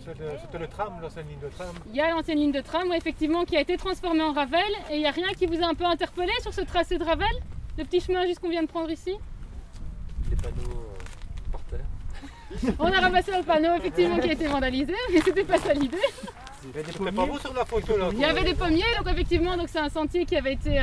C'était 0.00 0.58
le 0.58 0.68
tram, 0.68 0.94
l'ancienne 1.00 1.26
ligne 1.28 1.40
de 1.40 1.48
tram. 1.48 1.74
Il 1.90 1.96
y 1.96 2.00
a 2.00 2.10
l'ancienne 2.10 2.38
ligne 2.38 2.52
de 2.52 2.60
tram, 2.60 2.92
effectivement, 2.92 3.44
qui 3.44 3.56
a 3.56 3.60
été 3.60 3.76
transformée 3.76 4.22
en 4.22 4.32
Ravel. 4.32 4.60
Et 4.90 4.96
il 4.96 5.00
n'y 5.00 5.06
a 5.06 5.10
rien 5.10 5.28
qui 5.36 5.46
vous 5.46 5.62
a 5.62 5.66
un 5.66 5.74
peu 5.74 5.84
interpellé 5.84 6.32
sur 6.42 6.52
ce 6.52 6.60
tracé 6.60 6.98
de 6.98 7.04
Ravel 7.04 7.26
Le 7.78 7.84
petit 7.84 8.00
chemin 8.00 8.26
juste 8.26 8.40
qu'on 8.40 8.50
vient 8.50 8.62
de 8.62 8.68
prendre 8.68 8.90
ici? 8.90 9.12
Les 10.30 10.36
panneaux 10.36 10.54
euh, 10.70 11.50
par 11.52 11.60
terre. 11.62 12.76
On 12.78 12.92
a 12.92 13.00
ramassé 13.00 13.32
le 13.36 13.42
panneau, 13.42 13.74
effectivement, 13.76 14.18
qui 14.18 14.28
a 14.28 14.32
été 14.32 14.46
vandalisé, 14.46 14.94
mais 15.12 15.20
c'était 15.20 15.44
pas 15.44 15.58
ça 15.58 15.72
l'idée. 15.72 15.96
C'était 16.62 17.12
pas 17.12 17.24
vous 17.24 17.38
sur 17.38 17.52
la 17.54 17.64
photo 17.64 17.96
là 17.96 18.10
Il 18.12 18.20
y 18.20 18.24
avait 18.24 18.44
des 18.44 18.54
pommiers, 18.54 18.84
donc 18.96 19.08
effectivement, 19.12 19.56
donc 19.56 19.68
c'est 19.68 19.80
un 19.80 19.88
sentier 19.88 20.24
qui 20.24 20.36
avait 20.36 20.52
été, 20.52 20.78
euh, 20.78 20.82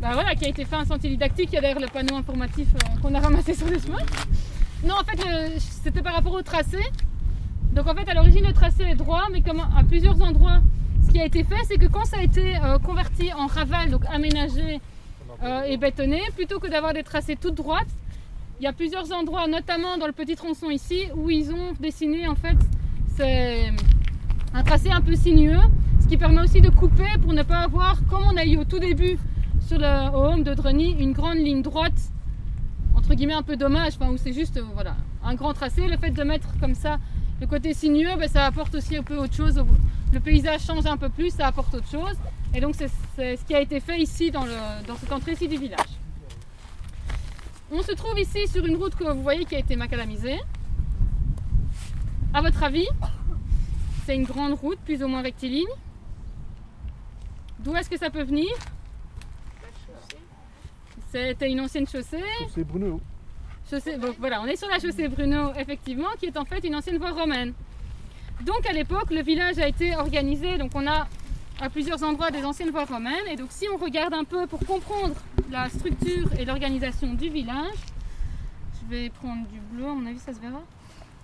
bah 0.00 0.12
voilà, 0.14 0.34
qui 0.34 0.46
a 0.46 0.48
été 0.48 0.64
fait 0.64 0.76
un 0.76 0.84
sentier 0.86 1.10
didactique. 1.10 1.50
Il 1.52 1.56
y 1.56 1.58
a 1.58 1.60
d'ailleurs 1.60 1.80
le 1.80 1.86
panneau 1.86 2.16
informatif 2.16 2.68
euh, 2.74 3.00
qu'on 3.02 3.14
a 3.14 3.20
ramassé 3.20 3.54
sur 3.54 3.68
le 3.68 3.78
chemin. 3.78 3.98
Non, 4.82 4.94
en 4.94 5.04
fait, 5.04 5.58
c'était 5.58 6.00
par 6.00 6.14
rapport 6.14 6.32
au 6.32 6.40
tracé. 6.40 6.78
Donc 7.74 7.86
en 7.86 7.94
fait, 7.94 8.08
à 8.08 8.14
l'origine, 8.14 8.46
le 8.46 8.54
tracé 8.54 8.84
est 8.84 8.94
droit, 8.94 9.24
mais 9.30 9.42
comme 9.42 9.60
à 9.60 9.84
plusieurs 9.84 10.20
endroits, 10.22 10.60
ce 11.06 11.12
qui 11.12 11.20
a 11.20 11.26
été 11.26 11.44
fait, 11.44 11.62
c'est 11.68 11.76
que 11.76 11.86
quand 11.86 12.06
ça 12.06 12.16
a 12.16 12.22
été 12.22 12.56
euh, 12.56 12.78
converti 12.78 13.30
en 13.34 13.46
raval, 13.46 13.90
donc 13.90 14.02
aménagé 14.10 14.80
euh, 15.42 15.62
et 15.64 15.76
bétonné, 15.76 16.22
plutôt 16.34 16.60
que 16.60 16.68
d'avoir 16.68 16.94
des 16.94 17.02
tracés 17.02 17.36
toutes 17.36 17.56
droites, 17.56 17.88
il 18.58 18.64
y 18.64 18.66
a 18.66 18.72
plusieurs 18.72 19.12
endroits, 19.12 19.46
notamment 19.48 19.98
dans 19.98 20.06
le 20.06 20.12
petit 20.12 20.34
tronçon 20.34 20.70
ici, 20.70 21.04
où 21.14 21.28
ils 21.28 21.52
ont 21.52 21.72
dessiné 21.78 22.26
en 22.26 22.34
fait 22.34 22.56
un 24.54 24.62
tracé 24.62 24.90
un 24.90 25.02
peu 25.02 25.14
sinueux, 25.14 25.60
ce 26.02 26.08
qui 26.08 26.16
permet 26.16 26.40
aussi 26.40 26.62
de 26.62 26.70
couper 26.70 27.08
pour 27.22 27.34
ne 27.34 27.42
pas 27.42 27.58
avoir, 27.58 27.98
comme 28.08 28.22
on 28.24 28.36
a 28.36 28.44
eu 28.44 28.56
au 28.56 28.64
tout 28.64 28.78
début 28.78 29.18
le 29.78 30.10
au 30.14 30.24
home 30.24 30.42
de 30.42 30.54
Dreny, 30.54 30.96
une 30.98 31.12
grande 31.12 31.38
ligne 31.38 31.62
droite, 31.62 32.00
entre 32.94 33.14
guillemets 33.14 33.34
un 33.34 33.42
peu 33.42 33.56
dommage, 33.56 33.94
enfin, 33.96 34.10
où 34.10 34.16
c'est 34.16 34.32
juste 34.32 34.56
euh, 34.56 34.64
voilà, 34.74 34.96
un 35.24 35.34
grand 35.34 35.52
tracé. 35.52 35.86
Le 35.86 35.96
fait 35.96 36.10
de 36.10 36.22
mettre 36.22 36.48
comme 36.60 36.74
ça 36.74 36.98
le 37.40 37.46
côté 37.46 37.72
sinueux, 37.74 38.16
ben, 38.18 38.28
ça 38.28 38.46
apporte 38.46 38.74
aussi 38.74 38.96
un 38.96 39.02
peu 39.02 39.16
autre 39.16 39.34
chose. 39.34 39.62
Le 40.12 40.20
paysage 40.20 40.62
change 40.62 40.86
un 40.86 40.96
peu 40.96 41.08
plus, 41.08 41.30
ça 41.30 41.46
apporte 41.46 41.74
autre 41.74 41.90
chose. 41.90 42.16
Et 42.54 42.60
donc 42.60 42.74
c'est 42.74 42.88
ce 43.36 43.44
qui 43.44 43.54
a 43.54 43.60
été 43.60 43.80
fait 43.80 43.98
ici 43.98 44.30
dans, 44.30 44.44
le, 44.44 44.86
dans 44.86 44.96
cette 44.96 45.12
entrée 45.12 45.32
ici 45.32 45.46
du 45.48 45.56
village. 45.56 45.88
On 47.72 47.82
se 47.82 47.92
trouve 47.92 48.18
ici 48.18 48.48
sur 48.48 48.66
une 48.66 48.76
route 48.76 48.96
que 48.96 49.04
vous 49.04 49.22
voyez 49.22 49.44
qui 49.44 49.54
a 49.54 49.60
été 49.60 49.76
macadamisée. 49.76 50.40
À 52.34 52.42
votre 52.42 52.62
avis, 52.62 52.88
c'est 54.04 54.16
une 54.16 54.24
grande 54.24 54.54
route, 54.54 54.78
plus 54.84 55.02
ou 55.04 55.08
moins 55.08 55.22
rectiligne. 55.22 55.68
D'où 57.60 57.76
est-ce 57.76 57.88
que 57.88 57.98
ça 57.98 58.10
peut 58.10 58.24
venir? 58.24 58.48
C'était 61.10 61.50
une 61.50 61.60
ancienne 61.60 61.86
chaussée. 61.88 62.22
C'est 62.54 62.64
Bruno. 62.64 63.00
Chaussée- 63.68 63.96
voilà, 64.18 64.40
on 64.42 64.46
est 64.46 64.56
sur 64.56 64.68
la 64.68 64.78
chaussée 64.78 65.08
Bruno, 65.08 65.52
effectivement, 65.56 66.08
qui 66.18 66.26
est 66.26 66.36
en 66.36 66.44
fait 66.44 66.58
une 66.64 66.74
ancienne 66.74 66.98
voie 66.98 67.10
romaine. 67.12 67.52
Donc 68.42 68.64
à 68.68 68.72
l'époque, 68.72 69.10
le 69.10 69.22
village 69.22 69.58
a 69.58 69.68
été 69.68 69.94
organisé, 69.96 70.56
donc 70.58 70.70
on 70.74 70.86
a 70.86 71.08
à 71.60 71.68
plusieurs 71.68 72.02
endroits 72.02 72.30
des 72.30 72.44
anciennes 72.44 72.70
voies 72.70 72.84
romaines. 72.84 73.26
Et 73.30 73.36
donc 73.36 73.48
si 73.50 73.66
on 73.72 73.76
regarde 73.76 74.14
un 74.14 74.24
peu 74.24 74.46
pour 74.46 74.60
comprendre 74.60 75.14
la 75.50 75.68
structure 75.68 76.28
et 76.38 76.44
l'organisation 76.44 77.12
du 77.14 77.28
village, 77.28 77.76
je 78.82 78.88
vais 78.96 79.10
prendre 79.10 79.46
du 79.48 79.58
bleu, 79.60 79.84
à 79.86 79.94
mon 79.94 80.06
avis 80.06 80.18
ça 80.20 80.32
se 80.32 80.40
verra. 80.40 80.62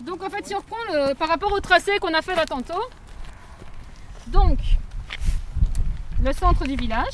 Donc 0.01 0.23
en 0.23 0.29
fait, 0.29 0.47
si 0.47 0.55
on 0.55 0.59
reprend 0.59 0.77
le- 0.93 1.15
par 1.15 1.29
rapport 1.29 1.53
au 1.53 1.61
tracé 1.61 1.93
qu'on 2.01 2.13
a 2.13 2.21
fait 2.23 2.35
là 2.37 2.45
tantôt, 2.45 2.83
donc 4.27 4.59
le 6.23 6.33
centre 6.33 6.65
du 6.67 6.77
village, 6.77 7.07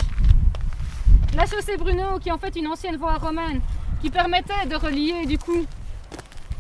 la 1.35 1.47
chaussée 1.47 1.77
Bruno 1.77 2.19
qui 2.21 2.29
est 2.29 2.33
en 2.33 2.39
fait 2.39 2.57
une 2.57 2.67
ancienne 2.67 2.97
voie 2.97 3.17
romaine 3.17 3.61
qui 4.01 4.11
permettait 4.11 4.67
de 4.69 4.77
relier 4.77 5.27
du 5.27 5.39
coup. 5.39 5.65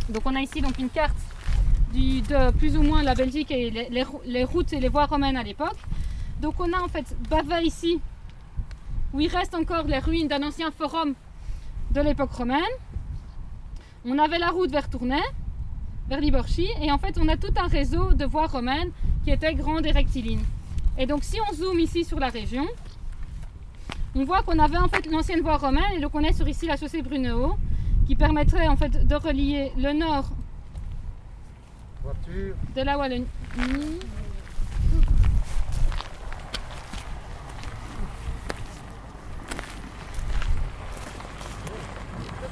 Donc 0.09 0.23
on 0.25 0.35
a 0.35 0.41
ici 0.41 0.63
une 0.79 0.89
carte 0.89 1.17
de 1.93 2.51
plus 2.53 2.77
ou 2.77 2.83
moins 2.83 3.03
la 3.03 3.15
Belgique 3.15 3.51
et 3.51 3.71
les, 3.71 3.89
les 3.91 4.03
rou- 4.03 4.23
les 4.25 4.45
routes 4.45 4.73
et 4.73 4.81
les 4.81 4.89
voies 4.89 5.07
romaines 5.07 5.37
à 5.37 5.43
l'époque. 5.43 5.77
Donc 6.41 6.55
on 6.59 6.73
a 6.73 6.81
en 6.81 6.89
fait 6.89 7.15
Bava 7.29 7.61
ici 7.63 8.01
où 9.13 9.21
il 9.21 9.29
reste 9.29 9.55
encore 9.55 9.85
les 9.85 9.99
ruines 9.99 10.27
d'un 10.27 10.43
ancien 10.43 10.71
forum 10.71 11.15
de 11.91 12.01
l'époque 12.01 12.33
romaine. 12.33 12.75
On 14.07 14.19
avait 14.19 14.39
la 14.39 14.49
route 14.49 14.71
vers 14.71 14.89
Tournai, 14.89 15.21
vers 16.09 16.19
Liborchy, 16.21 16.69
et 16.81 16.91
en 16.91 16.99
fait 16.99 17.19
on 17.21 17.29
a 17.29 17.37
tout 17.37 17.53
un 17.57 17.67
réseau 17.69 18.13
de 18.15 18.25
voies 18.25 18.47
romaines 18.47 18.91
qui 19.23 19.31
étaient 19.31 19.55
grandes 19.55 19.85
et 19.85 19.93
rectilignes. 19.93 20.45
Et 20.97 21.05
donc 21.07 21.25
si 21.25 21.37
on 21.47 21.55
zoome 21.55 21.79
ici 21.79 22.05
sur 22.05 22.19
la 22.19 22.29
région, 22.29 22.67
on 24.15 24.25
voit 24.25 24.43
qu'on 24.43 24.59
avait 24.59 24.77
en 24.77 24.89
fait 24.89 25.07
l'ancienne 25.11 25.41
voie 25.41 25.57
romaine, 25.57 25.93
et 25.97 26.01
donc 26.01 26.15
on 26.15 26.21
est 26.21 26.33
sur 26.33 26.47
ici 26.47 26.67
la 26.67 26.77
chaussée 26.77 27.03
Brunehaut, 27.03 27.57
qui 28.07 28.15
permettrait 28.15 28.69
en 28.69 28.77
fait 28.77 29.07
de 29.07 29.15
relier 29.15 29.73
le 29.77 29.93
nord 29.93 30.31
Voiture. 32.03 32.55
de 32.77 32.83
la 32.83 32.99
Wallonie. 32.99 33.27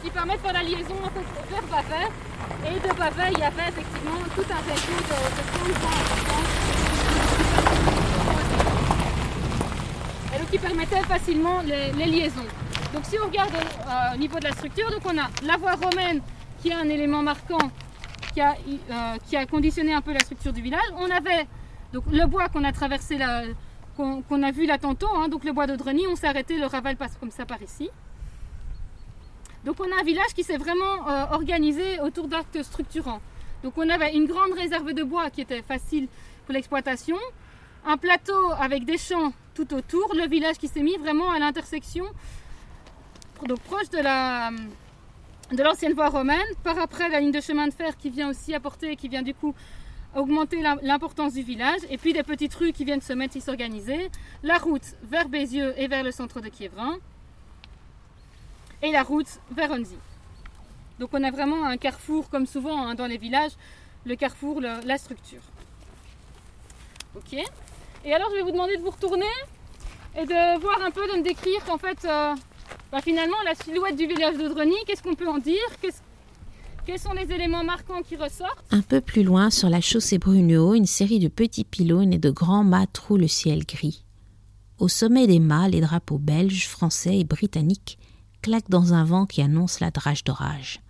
Qui 0.03 0.09
permet 0.09 0.35
de 0.35 0.39
faire 0.39 0.53
la 0.55 0.63
liaison 0.63 0.95
en 1.05 1.11
fait, 1.11 1.27
vers 1.51 1.63
Bavet. 1.71 2.09
Et 2.67 2.81
de 2.81 2.99
Bavet, 2.99 3.33
il 3.33 3.39
y 3.39 3.43
avait 3.43 3.69
effectivement 3.69 4.17
tout 4.35 4.45
un 4.51 4.63
réseau 4.67 4.97
de, 4.97 5.69
de 5.69 5.79
voies 5.79 6.80
qui 10.51 10.59
permettait 10.59 11.03
facilement 11.03 11.63
les, 11.63 12.07
liaisons. 12.07 12.47
Donc 12.93 13.05
si 13.05 13.17
on 13.23 13.27
regarde 13.27 13.55
euh, 13.55 14.15
au 14.15 14.19
niveau 14.19 14.39
de 14.39 14.45
la 14.45 14.53
structure, 14.53 14.91
donc 14.91 15.03
on 15.05 15.17
a 15.17 15.29
la 15.45 15.57
voie 15.57 15.75
romaine 15.75 16.21
qui 16.61 16.71
est 16.71 16.75
un 16.75 16.89
élément 16.89 17.23
marquant 17.23 17.71
qui 18.35 18.41
a, 18.41 18.55
euh, 18.55 19.17
qui 19.29 19.37
a 19.37 19.47
conditionné 19.47 19.95
un 19.95 20.01
peu 20.01 20.13
la 20.13 20.19
structure 20.21 20.53
du 20.53 20.61
village. 20.61 20.83
On 20.97 21.09
avait 21.11 21.47
donc 21.93 22.05
le 22.11 22.27
bois 22.27 22.49
qu'on 22.49 22.65
a 22.65 22.73
traversé, 22.73 23.19
qu'on 23.97 24.43
a 24.43 24.51
vu 24.51 24.67
là 24.67 24.79
tantôt, 24.79 25.09
hein, 25.17 25.29
donc 25.29 25.45
le 25.45 25.53
bois 25.53 25.67
de 25.69 25.77
Dreny, 25.77 26.07
on 26.09 26.17
s'est 26.17 26.27
arrêté, 26.27 26.59
le 26.59 26.67
Raval 26.67 26.97
passe 26.97 27.17
comme 27.19 27.31
ça 27.31 27.47
par 27.47 27.63
ici. 27.63 27.89
Donc 29.65 29.77
on 29.79 29.97
a 29.97 30.01
un 30.01 30.05
village 30.05 30.35
qui 30.35 30.43
s'est 30.43 30.57
vraiment 30.57 31.09
euh, 31.09 31.27
organisé 31.31 32.01
autour 32.01 32.27
d'actes 32.27 32.63
structurants. 32.63 33.21
Donc 33.63 33.75
on 33.77 33.89
avait 33.89 34.15
une 34.15 34.27
grande 34.27 34.53
réserve 34.53 34.95
de 34.95 35.03
bois 35.05 35.31
qui 35.31 35.43
était 35.43 35.63
facile 35.63 36.09
pour 36.45 36.55
l'exploitation. 36.55 37.19
un 37.87 37.97
plateau 37.97 38.53
avec 38.59 38.85
des 38.85 38.99
champs 38.99 39.33
tout 39.55 39.75
autour, 39.75 40.15
le 40.15 40.27
village 40.29 40.57
qui 40.57 40.69
s'est 40.69 40.83
mis 40.83 40.97
vraiment 40.97 41.31
à 41.31 41.39
l'intersection, 41.39 42.07
donc 43.47 43.61
proche 43.61 43.89
de 43.91 43.99
la 43.99 44.51
de 45.53 45.63
l'ancienne 45.65 45.95
voie 45.95 46.09
romaine, 46.09 46.47
par 46.63 46.79
après 46.79 47.09
la 47.09 47.19
ligne 47.19 47.33
de 47.33 47.41
chemin 47.41 47.67
de 47.67 47.75
fer 47.75 47.97
qui 47.97 48.11
vient 48.11 48.31
aussi 48.31 48.55
apporter, 48.55 48.95
qui 48.95 49.09
vient 49.09 49.23
du 49.23 49.35
coup 49.35 49.55
augmenter 50.15 50.63
l'importance 50.83 51.35
du 51.35 51.43
village, 51.43 51.81
et 51.89 51.99
puis 51.99 52.13
des 52.13 52.23
petites 52.23 52.55
rues 52.55 52.73
qui 52.73 52.85
viennent 52.85 53.01
se 53.01 53.13
mettre 53.13 53.37
et 53.37 53.41
s'organiser, 53.41 54.11
la 54.43 54.59
route 54.59 54.95
vers 55.03 55.29
Bézieux 55.29 55.75
et 55.77 55.89
vers 55.89 56.05
le 56.05 56.13
centre 56.13 56.41
de 56.41 56.49
Kievrin, 56.49 56.99
et 58.83 58.93
la 58.93 59.03
route 59.03 59.41
vers 59.51 59.71
Onzi. 59.71 59.99
Donc 60.99 61.11
on 61.13 61.23
a 61.25 61.31
vraiment 61.31 61.65
un 61.65 61.77
carrefour, 61.77 62.29
comme 62.29 62.47
souvent 62.47 62.87
hein, 62.87 62.95
dans 62.95 63.07
les 63.07 63.19
villages, 63.19 63.53
le 64.05 64.15
carrefour, 64.17 64.61
la 64.61 64.99
structure. 64.99 65.43
Ok 67.17 67.43
Et 68.05 68.15
alors 68.15 68.29
je 68.31 68.37
vais 68.37 68.43
vous 68.43 68.53
demander 68.53 68.77
de 68.77 68.83
vous 68.83 68.91
retourner 68.91 69.27
et 70.17 70.25
de 70.25 70.61
voir 70.61 70.81
un 70.83 70.91
peu, 70.91 71.07
de 71.13 71.19
me 71.19 71.23
décrire 71.23 71.65
qu'en 71.65 71.79
fait, 71.79 72.05
euh, 72.05 72.35
bah, 72.91 73.01
finalement, 73.01 73.37
la 73.45 73.55
silhouette 73.55 73.97
du 73.97 74.07
village 74.07 74.37
d'Audreny, 74.37 74.75
qu'est-ce 74.87 75.03
qu'on 75.03 75.15
peut 75.15 75.29
en 75.29 75.39
dire? 75.39 75.59
Quels 76.87 76.99
sont 76.99 77.13
les 77.13 77.31
éléments 77.31 77.63
marquants 77.63 78.03
qui 78.03 78.17
ressortent? 78.17 78.65
Un 78.71 78.81
peu 78.81 79.01
plus 79.01 79.23
loin, 79.23 79.51
sur 79.51 79.69
la 79.69 79.81
chaussée 79.81 80.19
Bruneau, 80.19 80.75
une 80.75 80.87
série 80.87 81.21
de 81.21 81.29
petits 81.29 81.65
pylônes 81.65 82.13
et 82.13 82.19
de 82.19 82.31
grands 82.31 82.65
mâts 82.65 82.87
trouent 82.87 83.19
le 83.19 83.29
ciel 83.29 83.65
gris. 83.65 84.05
Au 84.79 84.89
sommet 84.89 85.27
des 85.27 85.39
mâts, 85.39 85.69
les 85.69 85.83
drapeaux 85.83 86.19
belges, 86.19 86.67
français 86.67 87.19
et 87.19 87.25
britanniques 87.25 87.99
claquent 88.43 88.71
dans 88.71 88.95
un 88.95 89.05
vent 89.05 89.27
qui 89.27 89.43
annonce 89.43 89.79
la 89.79 89.91
drage 89.91 90.25
d'orage. 90.25 90.81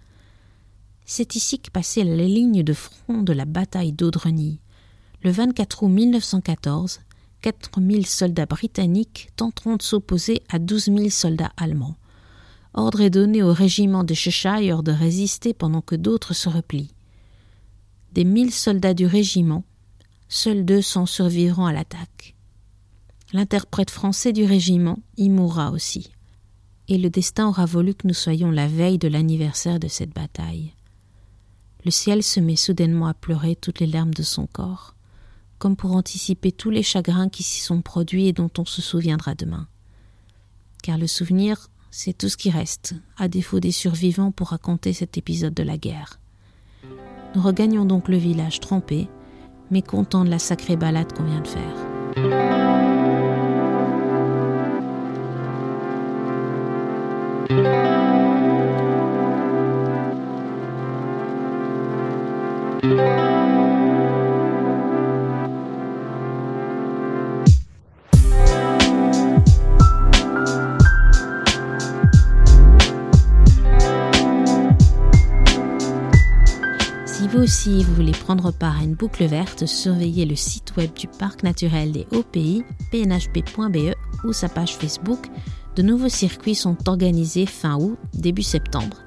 C'est 1.05 1.35
ici 1.35 1.59
que 1.59 1.71
passait 1.71 2.05
la 2.05 2.15
ligne 2.25 2.63
de 2.63 2.73
front 2.73 3.23
de 3.23 3.33
la 3.33 3.45
bataille 3.45 3.93
d'Audreny. 3.93 4.61
Le 5.23 5.31
24 5.31 5.83
août 5.83 5.89
1914, 5.89 7.01
4000 7.43 8.07
soldats 8.07 8.47
britanniques 8.47 9.29
tenteront 9.37 9.77
de 9.77 9.83
s'opposer 9.83 10.43
à 10.49 10.59
12 10.59 10.85
000 10.85 11.11
soldats 11.11 11.53
allemands. 11.59 11.97
Ordre 12.73 13.03
est 13.03 13.11
donné 13.11 13.43
au 13.43 13.53
régiment 13.53 14.03
de 14.03 14.15
Cheshire 14.15 14.83
de 14.83 14.93
résister 14.93 15.53
pendant 15.53 15.83
que 15.83 15.95
d'autres 15.95 16.33
se 16.33 16.49
replient. 16.49 16.95
Des 18.13 18.25
mille 18.25 18.51
soldats 18.51 18.95
du 18.95 19.05
régiment, 19.05 19.65
seuls 20.29 20.65
200 20.65 21.05
survivront 21.05 21.67
à 21.67 21.75
l'attaque. 21.75 22.35
L'interprète 23.35 23.91
français 23.91 24.33
du 24.33 24.45
régiment 24.45 24.99
y 25.19 25.29
mourra 25.29 25.71
aussi. 25.71 26.13
Et 26.89 26.97
le 26.97 27.11
destin 27.11 27.47
aura 27.47 27.67
voulu 27.67 27.93
que 27.93 28.09
nous 28.09 28.15
soyons 28.15 28.51
la 28.51 28.67
veille 28.67 28.99
de 28.99 29.09
l'anniversaire 29.09 29.79
de 29.79 29.89
cette 29.89 30.15
bataille. 30.15 30.73
Le 31.85 31.91
ciel 31.91 32.23
se 32.23 32.41
met 32.41 32.57
soudainement 32.57 33.07
à 33.07 33.15
pleurer 33.15 33.55
toutes 33.55 33.81
les 33.81 33.87
larmes 33.87 34.15
de 34.15 34.23
son 34.23 34.47
corps, 34.47 34.95
comme 35.61 35.77
pour 35.77 35.95
anticiper 35.95 36.51
tous 36.51 36.71
les 36.71 36.83
chagrins 36.83 37.29
qui 37.29 37.45
s'y 37.45 37.61
sont 37.61 37.83
produits 37.83 38.27
et 38.27 38.33
dont 38.33 38.51
on 38.59 38.65
se 38.65 38.81
souviendra 38.83 39.37
demain. 39.37 39.69
Car 40.83 40.97
le 40.97 41.07
souvenir, 41.07 41.69
c'est 41.91 42.17
tout 42.17 42.31
ce 42.31 42.39
qui 42.39 42.51
reste, 42.51 42.95
à 43.19 43.29
défaut 43.29 43.61
des 43.61 43.71
survivants 43.71 44.33
pour 44.33 44.49
raconter 44.49 44.95
cet 44.95 45.19
épisode 45.19 45.55
de 45.55 45.63
la 45.63 45.77
guerre. 45.77 46.19
Nous 47.35 47.43
regagnons 47.43 47.85
donc 47.85 48.09
le 48.09 48.17
village 48.17 48.59
trempé, 48.61 49.07
mais 49.71 49.83
contents 49.83 50.25
de 50.25 50.31
la 50.31 50.39
sacrée 50.39 50.77
balade 50.77 51.13
qu'on 51.13 51.25
vient 51.25 51.43
de 51.43 51.49
faire. 51.49 51.77
Si 77.47 77.85
vous 77.85 77.95
voulez 77.95 78.13
prendre 78.13 78.53
part 78.53 78.81
à 78.81 78.83
une 78.83 78.95
boucle 78.95 79.25
verte, 79.25 79.65
surveillez 79.65 80.27
le 80.27 80.35
site 80.35 80.77
web 80.77 80.93
du 80.93 81.07
Parc 81.07 81.43
naturel 81.43 81.93
des 81.93 82.07
Hauts-Pays, 82.13 82.65
pnhp.be 82.91 83.95
ou 84.25 84.33
sa 84.33 84.49
page 84.49 84.77
Facebook. 84.77 85.27
De 85.77 85.83
nouveaux 85.83 86.09
circuits 86.09 86.55
sont 86.55 86.77
organisés 86.89 87.47
fin 87.47 87.79
août, 87.79 87.99
début 88.15 88.43
septembre. 88.43 88.99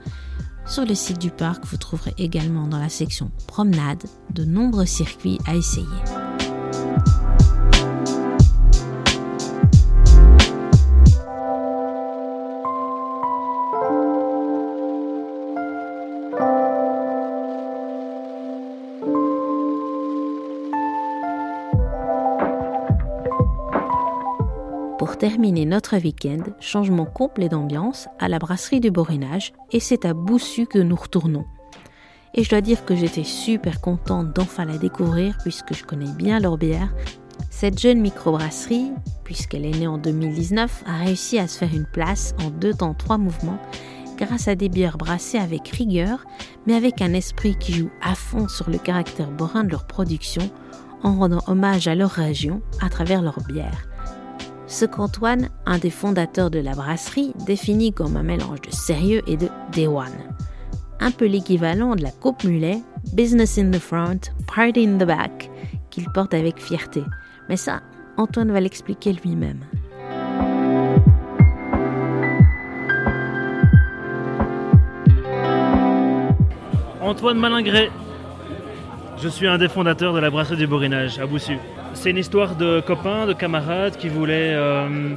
Sur 0.65 0.85
le 0.85 0.95
site 0.95 1.19
du 1.19 1.31
parc, 1.31 1.65
vous 1.65 1.77
trouverez 1.77 2.13
également 2.17 2.67
dans 2.67 2.79
la 2.79 2.89
section 2.89 3.29
promenade 3.47 4.03
de 4.33 4.45
nombreux 4.45 4.85
circuits 4.85 5.39
à 5.45 5.55
essayer. 5.55 6.22
Terminer 25.23 25.63
notre 25.63 25.95
week-end, 25.95 26.43
changement 26.59 27.05
complet 27.05 27.47
d'ambiance 27.47 28.09
à 28.19 28.27
la 28.27 28.39
brasserie 28.39 28.81
du 28.81 28.91
Borinage 28.91 29.53
et 29.71 29.79
c'est 29.79 30.03
à 30.03 30.13
Boussu 30.13 30.65
que 30.65 30.79
nous 30.79 30.97
retournons. 30.97 31.45
Et 32.33 32.43
je 32.43 32.49
dois 32.49 32.59
dire 32.59 32.83
que 32.83 32.93
j'étais 32.93 33.23
super 33.23 33.79
contente 33.79 34.33
d'enfin 34.33 34.65
la 34.65 34.77
découvrir 34.77 35.37
puisque 35.41 35.75
je 35.75 35.85
connais 35.85 36.11
bien 36.11 36.41
leur 36.41 36.57
bière. 36.57 36.93
Cette 37.49 37.79
jeune 37.79 38.01
microbrasserie, 38.01 38.91
puisqu'elle 39.23 39.65
est 39.65 39.79
née 39.79 39.87
en 39.87 39.97
2019, 39.97 40.83
a 40.87 41.05
réussi 41.05 41.39
à 41.39 41.47
se 41.47 41.57
faire 41.57 41.73
une 41.73 41.87
place 41.87 42.35
en 42.45 42.49
deux 42.49 42.73
temps 42.73 42.93
trois 42.93 43.17
mouvements 43.17 43.59
grâce 44.17 44.49
à 44.49 44.55
des 44.55 44.67
bières 44.67 44.97
brassées 44.97 45.39
avec 45.39 45.69
rigueur, 45.69 46.25
mais 46.67 46.75
avec 46.75 47.01
un 47.01 47.13
esprit 47.13 47.55
qui 47.57 47.71
joue 47.71 47.91
à 48.01 48.15
fond 48.15 48.49
sur 48.49 48.69
le 48.69 48.77
caractère 48.77 49.31
borin 49.31 49.63
de 49.63 49.71
leur 49.71 49.87
production 49.87 50.51
en 51.01 51.15
rendant 51.15 51.43
hommage 51.47 51.87
à 51.87 51.95
leur 51.95 52.11
région 52.11 52.61
à 52.81 52.89
travers 52.89 53.21
leurs 53.21 53.39
bières 53.47 53.87
ce 54.73 54.85
qu'Antoine, 54.85 55.49
un 55.67 55.77
des 55.77 55.91
fondateurs 55.91 56.49
de 56.49 56.57
la 56.57 56.73
brasserie, 56.73 57.33
définit 57.45 57.93
comme 57.93 58.17
un 58.17 58.23
mélange 58.23 58.61
de 58.61 58.71
sérieux 58.71 59.21
et 59.27 59.37
de 59.37 59.87
one. 59.87 60.07
Un 60.99 61.11
peu 61.11 61.25
l'équivalent 61.25 61.95
de 61.95 62.01
la 62.01 62.09
coupe 62.09 62.43
mulet, 62.43 62.79
business 63.13 63.59
in 63.59 63.69
the 63.69 63.77
front, 63.77 64.31
party 64.47 64.87
in 64.87 64.97
the 64.97 65.05
back, 65.05 65.51
qu'il 65.91 66.09
porte 66.09 66.33
avec 66.33 66.59
fierté. 66.59 67.03
Mais 67.49 67.55
ça, 67.55 67.81
Antoine 68.17 68.51
va 68.51 68.59
l'expliquer 68.59 69.13
lui-même. 69.13 69.59
Antoine 76.99 77.37
Malingré, 77.37 77.91
je 79.21 79.27
suis 79.27 79.45
un 79.45 79.59
des 79.59 79.69
fondateurs 79.69 80.13
de 80.13 80.19
la 80.19 80.31
brasserie 80.31 80.57
du 80.57 80.65
Borinage 80.65 81.19
à 81.19 81.27
Boussu. 81.27 81.59
C'est 81.93 82.09
une 82.09 82.17
histoire 82.17 82.55
de 82.55 82.81
copains, 82.81 83.27
de 83.27 83.33
camarades 83.33 83.97
qui 83.97 84.09
voulaient 84.09 84.53
euh, 84.53 85.15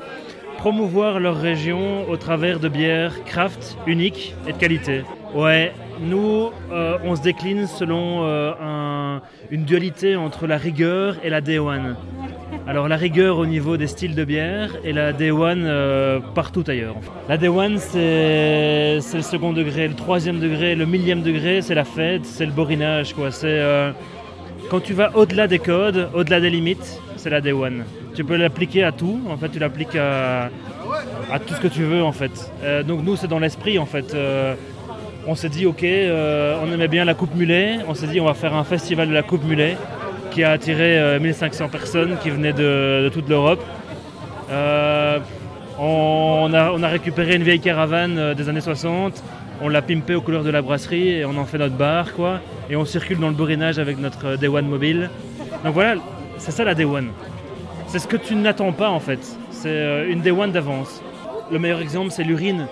promouvoir 0.59 1.19
leur 1.19 1.37
région 1.37 2.09
au 2.09 2.17
travers 2.17 2.61
de 2.61 2.69
bières 2.69 3.25
craft 3.25 3.77
uniques 3.87 4.35
et 4.47 4.53
de 4.53 4.59
qualité. 4.59 5.03
Ouais, 5.35 5.73
nous, 6.01 6.51
euh, 6.71 6.99
on 7.05 7.17
se 7.17 7.23
décline 7.23 7.67
selon 7.67 8.21
euh, 8.23 9.19
une 9.51 9.65
dualité 9.65 10.17
entre 10.17 10.47
la 10.47 10.59
rigueur 10.59 11.17
et 11.25 11.31
la 11.31 11.41
day 11.41 11.59
one. 11.59 11.97
Alors 12.69 12.89
la 12.89 12.97
rigueur 12.97 13.39
au 13.39 13.47
niveau 13.47 13.77
des 13.77 13.87
styles 13.87 14.15
de 14.15 14.25
bière 14.25 14.77
et 14.85 14.93
la 14.93 15.13
day 15.13 15.31
one 15.31 15.71
partout 16.35 16.65
ailleurs. 16.67 16.97
La 17.29 17.37
day 17.37 17.49
one 17.49 17.79
c'est 17.79 18.97
le 18.97 19.23
second 19.23 19.53
degré, 19.53 19.89
le 19.89 19.95
troisième 19.95 20.41
degré, 20.41 20.75
le 20.75 20.85
millième 20.85 21.23
degré 21.23 21.63
c'est 21.63 21.75
la 21.75 21.85
fête, 21.85 22.25
c'est 22.25 22.47
le 22.47 22.53
borinage 22.53 23.15
quoi. 23.15 23.31
C'est 23.31 23.61
quand 24.71 24.81
tu 24.81 24.95
vas 24.95 25.17
au-delà 25.17 25.47
des 25.47 25.59
codes, 25.59 26.09
au-delà 26.15 26.41
des 26.41 26.51
limites, 26.51 27.01
c'est 27.17 27.31
la 27.31 27.41
Day 27.41 27.53
One. 27.53 27.85
Tu 28.15 28.25
peux 28.25 28.37
l'appliquer 28.37 28.85
à 28.85 28.93
tout, 28.93 29.21
en 29.29 29.37
fait, 29.37 29.49
tu 29.49 29.59
l'appliques 29.59 29.97
à, 29.97 30.51
tout 31.47 31.55
ce 31.55 31.61
que 31.61 31.69
tu 31.69 31.83
veux, 31.83 32.03
en 32.03 32.13
fait. 32.13 32.51
Euh, 32.63 32.83
donc 32.83 33.03
nous, 33.05 33.17
c'est 33.17 33.29
dans 33.29 33.39
l'esprit, 33.39 33.79
en 33.79 33.87
fait. 33.87 34.15
Euh, 34.15 34.55
on 35.27 35.35
s'est 35.35 35.49
dit, 35.49 35.67
ok, 35.67 35.83
euh, 35.83 36.59
on 36.63 36.73
aimait 36.73 36.89
bien 36.89 37.05
la 37.05 37.15
Coupe 37.15 37.35
Mulet, 37.35 37.79
on 37.89 37.95
s'est 37.95 38.07
dit, 38.07 38.21
on 38.21 38.25
va 38.25 38.35
faire 38.35 38.55
un 38.55 38.65
festival 38.65 39.09
de 39.09 39.15
la 39.15 39.23
Coupe 39.23 39.45
Mulet 39.45 39.77
qui 40.31 40.45
a 40.45 40.51
attiré 40.51 41.19
1500 41.19 41.69
personnes 41.69 42.17
qui 42.23 42.31
venaient 42.31 42.53
de, 42.53 43.09
toute 43.13 43.29
l'Europe. 43.29 43.63
On 45.79 46.55
a, 46.55 46.71
on, 46.73 46.83
a, 46.83 46.89
récupéré 46.89 47.37
une 47.37 47.43
vieille 47.43 47.61
caravane 47.61 48.35
des 48.35 48.49
années 48.49 48.61
60, 48.61 49.23
on 49.61 49.69
l'a 49.69 49.83
pimpé 49.83 50.15
aux 50.15 50.21
couleurs 50.21 50.45
de 50.45 50.51
la 50.51 50.63
brasserie 50.63 51.09
et 51.09 51.25
on 51.25 51.37
en 51.37 51.45
fait 51.45 51.59
notre 51.59 51.77
bar, 51.77 52.13
quoi. 52.15 52.41
Et 52.69 52.77
on 52.77 52.85
circule 52.85 53.19
dans 53.19 53.29
le 53.29 53.35
bourrinage 53.35 53.79
avec 53.79 53.99
notre 53.99 54.27
euh, 54.27 54.37
Day 54.37 54.49
One 54.49 54.69
mobile. 54.69 55.11
Donc 55.65 55.75
voilà, 55.75 56.01
c'est 56.39 56.51
ça 56.51 56.65
la 56.65 56.75
Day 56.75 56.85
One. 56.85 57.11
C'est 57.87 57.99
ce 57.99 58.07
que 58.07 58.17
tu 58.17 58.35
n'attends 58.35 58.73
pas 58.73 58.91
en 58.91 59.01
fait. 59.01 59.21
C'est 59.51 59.69
euh, 59.69 60.11
une 60.11 60.21
Day 60.21 60.31
One 60.31 60.53
d'avance. 60.53 61.03
Le 61.51 61.59
meilleur 61.59 61.81
exemple, 61.81 62.11
c'est 62.11 62.25
l'urine. 62.25 62.67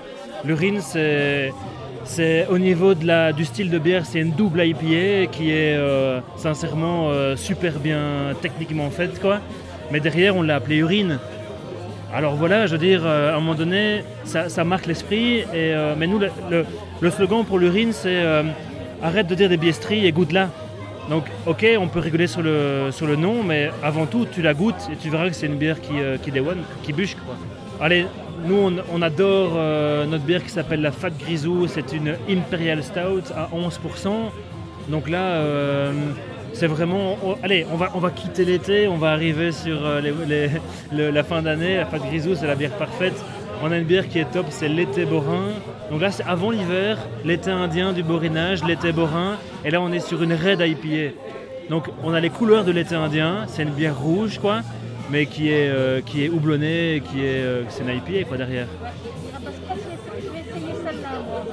L'urine, 0.45 0.81
c'est 0.83 2.47
au 2.51 2.59
niveau 2.59 2.93
du 2.93 3.45
style 3.47 3.71
de 3.71 3.79
bière, 3.79 4.05
c'est 4.05 4.19
une 4.19 4.33
double 4.33 4.63
IPA 4.63 5.31
qui 5.31 5.53
est 5.53 5.75
euh, 5.77 6.21
sincèrement 6.37 7.09
super 7.35 7.79
bien 7.79 8.35
techniquement 8.43 8.91
faite. 8.91 9.19
Mais 9.91 10.01
derrière 10.01 10.37
on 10.37 10.43
l'a 10.43 10.57
appelé 10.57 10.77
urine. 10.77 11.19
Alors 12.15 12.37
voilà, 12.37 12.69
je 12.69 12.73
veux 12.73 12.79
dire, 12.79 13.03
euh, 13.05 13.33
à 13.33 13.37
un 13.37 13.41
moment 13.41 13.57
donné, 13.57 14.05
ça, 14.23 14.63
marque 14.63 14.87
l'esprit. 14.87 15.45
Euh, 15.53 15.97
mais 15.99 16.07
nous, 16.07 16.21
le, 16.21 17.11
slogan 17.11 17.45
pour 17.45 17.59
l'urine, 17.59 17.93
c'est 17.93 18.23
euh, 18.23 18.45
arrête 19.03 19.27
de 19.27 19.35
dire 19.35 19.49
des 19.49 19.57
biesteries 19.57 20.07
et 20.07 20.13
goûte-la. 20.13 20.49
Donc, 21.11 21.25
ok, 21.45 21.67
on 21.77 21.89
peut 21.89 21.99
rigoler 21.99 22.29
sur 22.29 22.41
le, 22.41 22.91
sur 22.93 23.09
le 23.09 23.17
nom, 23.17 23.43
mais 23.43 23.69
avant 23.83 24.07
tout, 24.07 24.27
tu 24.31 24.43
la 24.43 24.55
goûtes 24.55 24.89
et 24.93 24.97
tu 24.97 25.11
verras 25.11 25.29
que 25.29 25.35
c'est 25.35 25.47
une 25.47 25.57
bière 25.57 25.81
qui, 25.81 25.95
qui 26.23 26.31
qui 26.85 26.93
bûche. 26.93 27.17
Quoi. 27.17 27.35
Allez, 27.85 28.07
nous, 28.47 28.71
on, 28.93 29.03
adore 29.03 29.55
notre 30.07 30.25
bière 30.25 30.45
qui 30.45 30.51
s'appelle 30.51 30.83
la 30.83 30.93
Fat 30.93 31.11
Grisou. 31.11 31.67
C'est 31.67 31.93
une 31.93 32.15
Imperial 32.31 32.83
Stout 32.85 33.33
à 33.37 33.51
11%. 33.53 34.09
Donc 34.89 35.11
là, 35.11 35.43
c'est 36.55 36.67
vraiment. 36.67 37.17
on- 37.25 37.37
allez, 37.43 37.67
on 37.73 37.77
va, 37.77 37.91
on 37.95 37.99
va 37.99 38.11
quitter 38.11 38.45
l'été, 38.45 38.89
on 38.89 38.97
va 38.97 39.11
arriver 39.11 39.53
sur 39.53 39.85
euh, 39.85 40.01
les- 40.01 40.13
les- 40.27 40.51
le- 40.93 41.11
la 41.11 41.23
fin 41.23 41.43
d'année. 41.43 41.77
La 41.77 41.87
Fat 41.87 41.99
Grisou, 41.99 42.35
c'est 42.35 42.47
la 42.47 42.55
bière 42.55 42.71
parfaite. 42.73 43.15
On 43.63 43.71
a 43.71 43.79
une 43.79 43.85
bière 43.85 44.09
qui 44.09 44.19
est 44.19 44.31
top, 44.31 44.47
c'est 44.51 44.69
l'été 44.69 45.05
borin. 45.05 45.49
Donc 45.91 46.01
là, 46.01 46.11
c'est 46.11 46.25
avant 46.25 46.51
l'hiver, 46.51 46.99
l'été 47.25 47.51
indien 47.51 47.93
du 47.93 48.03
borinage, 48.03 48.65
l'été 48.65 48.93
borin. 48.93 49.37
Et 49.65 49.71
là, 49.71 49.81
on 49.81 49.93
est 49.93 50.01
sur 50.01 50.23
une 50.23 50.33
Red 50.33 50.61
IPA. 50.61 51.15
Donc, 51.71 51.85
on 52.03 52.13
a 52.13 52.21
les 52.21 52.31
couleurs 52.31 52.65
de 52.65 52.73
l'été 52.73 52.95
indien. 52.95 53.45
C'est 53.47 53.63
une 53.63 53.71
bière 53.71 53.99
rouge, 53.99 54.39
quoi, 54.39 54.61
mais 55.11 55.27
qui 55.27 55.49
est, 55.51 55.69
euh, 55.71 56.01
qui 56.05 56.25
est 56.25 56.29
houblonnée, 56.29 57.03
qui 57.11 57.21
est, 57.21 57.43
euh, 57.43 57.63
c'est 57.69 57.83
une 57.85 57.91
IPA, 57.91 58.25
quoi, 58.29 58.37
derrière. 58.37 58.67
Ah, 58.85 58.89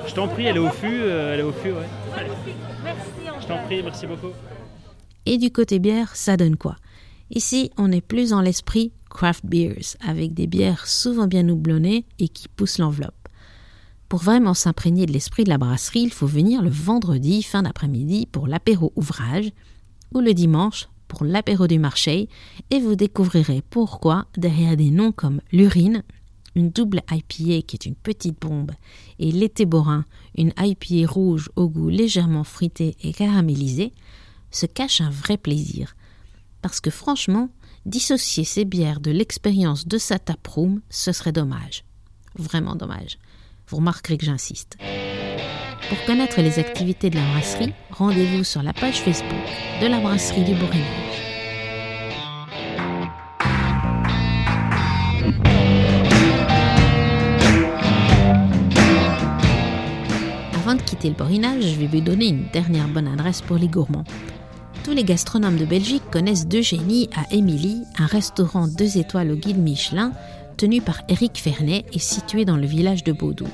je 0.08 0.14
t'en 0.14 0.28
prie, 0.28 0.46
elle 0.46 0.58
est 0.58 0.60
au 0.60 0.70
fût, 0.70 0.88
euh, 1.04 1.34
elle 1.34 1.40
est 1.40 1.44
au 1.44 1.52
fût, 1.52 1.70
ouais. 1.70 1.88
Merci, 2.84 3.00
Je 3.42 3.48
t'en 3.48 3.58
prie, 3.60 3.82
merci 3.84 4.06
beaucoup. 4.08 4.32
Et 5.26 5.38
du 5.38 5.52
côté 5.52 5.80
bière, 5.80 6.16
ça 6.16 6.38
donne 6.38 6.58
quoi? 6.58 6.76
Ici, 7.30 7.72
on 7.78 7.92
est 7.92 8.02
plus 8.02 8.32
dans 8.32 8.42
l'esprit 8.42 8.92
craft 9.10 9.46
beers, 9.46 9.98
avec 10.00 10.34
des 10.34 10.48
bières 10.48 10.88
souvent 10.88 11.28
bien 11.28 11.48
houblonnées 11.50 12.06
et 12.20 12.28
qui 12.28 12.48
poussent 12.48 12.80
l'enveloppe. 12.80 13.14
Pour 14.10 14.20
vraiment 14.20 14.54
s'imprégner 14.54 15.06
de 15.06 15.14
l'esprit 15.14 15.44
de 15.44 15.50
la 15.50 15.58
brasserie, 15.58 16.02
il 16.02 16.12
faut 16.12 16.28
venir 16.28 16.62
le 16.62 16.70
vendredi 16.70 17.44
fin 17.44 17.64
d'après-midi 17.64 18.28
pour 18.30 18.48
l'apéro 18.48 18.92
ouvrage 18.96 19.52
ou 20.14 20.20
le 20.20 20.34
dimanche 20.34 20.90
pour 21.08 21.24
l'apéro 21.24 21.68
du 21.68 21.80
marché 21.80 22.28
et 22.70 22.80
vous 22.80 22.96
découvrirez 22.96 23.62
pourquoi 23.70 24.28
derrière 24.38 24.76
des 24.76 24.92
noms 24.92 25.12
comme 25.12 25.42
l'urine, 25.52 26.04
une 26.56 26.70
double 26.70 27.02
IPA 27.10 27.66
qui 27.66 27.76
est 27.76 27.86
une 27.86 27.96
petite 27.96 28.40
bombe 28.40 28.72
et 29.20 29.32
l'été 29.32 29.66
borin, 29.66 30.06
une 30.38 30.54
IPA 30.58 31.10
rouge 31.10 31.50
au 31.56 31.70
goût 31.70 31.90
légèrement 31.90 32.44
fruité 32.44 32.96
et 33.04 33.14
caramélisé, 33.14 33.94
se 34.52 34.66
cache 34.66 35.02
un 35.02 35.10
vrai 35.10 35.38
plaisir. 35.38 35.96
Parce 36.62 36.80
que 36.80 36.92
franchement, 36.92 37.50
dissocier 37.86 38.44
ces 38.44 38.66
bières 38.66 39.00
de 39.00 39.12
l'expérience 39.12 39.88
de 39.88 39.98
sa 39.98 40.20
taproom, 40.20 40.82
ce 40.90 41.12
serait 41.12 41.32
dommage. 41.32 41.84
Vraiment 42.36 42.76
dommage. 42.76 43.18
Vous 43.68 43.78
remarquerez 43.78 44.18
que 44.18 44.26
j'insiste. 44.26 44.78
Pour 45.90 46.06
connaître 46.06 46.40
les 46.42 46.60
activités 46.60 47.10
de 47.10 47.16
la 47.16 47.26
brasserie, 47.32 47.74
rendez-vous 47.90 48.44
sur 48.44 48.64
la 48.64 48.74
page 48.74 49.02
Facebook 49.02 49.46
de 49.82 49.88
la 49.88 50.00
brasserie 50.00 50.44
du 50.44 50.54
Borinage. 50.56 51.32
Avant 60.54 60.76
de 60.76 60.82
quitter 60.84 61.10
le 61.10 61.16
Borinage, 61.16 61.64
je 61.64 61.80
vais 61.80 61.88
vous 61.88 62.02
donner 62.02 62.28
une 62.28 62.48
dernière 62.54 62.88
bonne 62.88 63.08
adresse 63.08 63.42
pour 63.42 63.58
les 63.58 63.68
gourmands. 63.68 64.06
Tous 64.84 64.94
les 64.94 65.04
gastronomes 65.04 65.58
de 65.58 65.66
Belgique 65.66 66.10
connaissent 66.12 66.48
D'Eugénie 66.48 67.08
à 67.16 67.32
Émilie, 67.32 67.84
un 68.00 68.08
restaurant 68.08 68.68
deux 68.68 68.98
étoiles 68.98 69.32
au 69.32 69.36
guide 69.36 69.60
Michelin, 69.60 70.12
tenu 70.58 70.82
par 70.82 71.02
Éric 71.08 71.40
Fernet 71.40 71.86
et 71.94 72.00
situé 72.00 72.46
dans 72.46 72.58
le 72.58 72.66
village 72.66 73.04
de 73.04 73.12
Beaudour. 73.12 73.48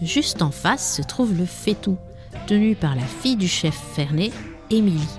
Juste 0.00 0.40
en 0.42 0.52
face 0.52 0.96
se 0.96 1.02
trouve 1.02 1.36
le 1.36 1.44
Fétou, 1.44 1.96
tenu 2.46 2.76
par 2.76 2.94
la 2.94 3.02
fille 3.02 3.34
du 3.34 3.48
chef 3.48 3.74
Fernet, 3.74 4.30
Émilie. 4.70 5.18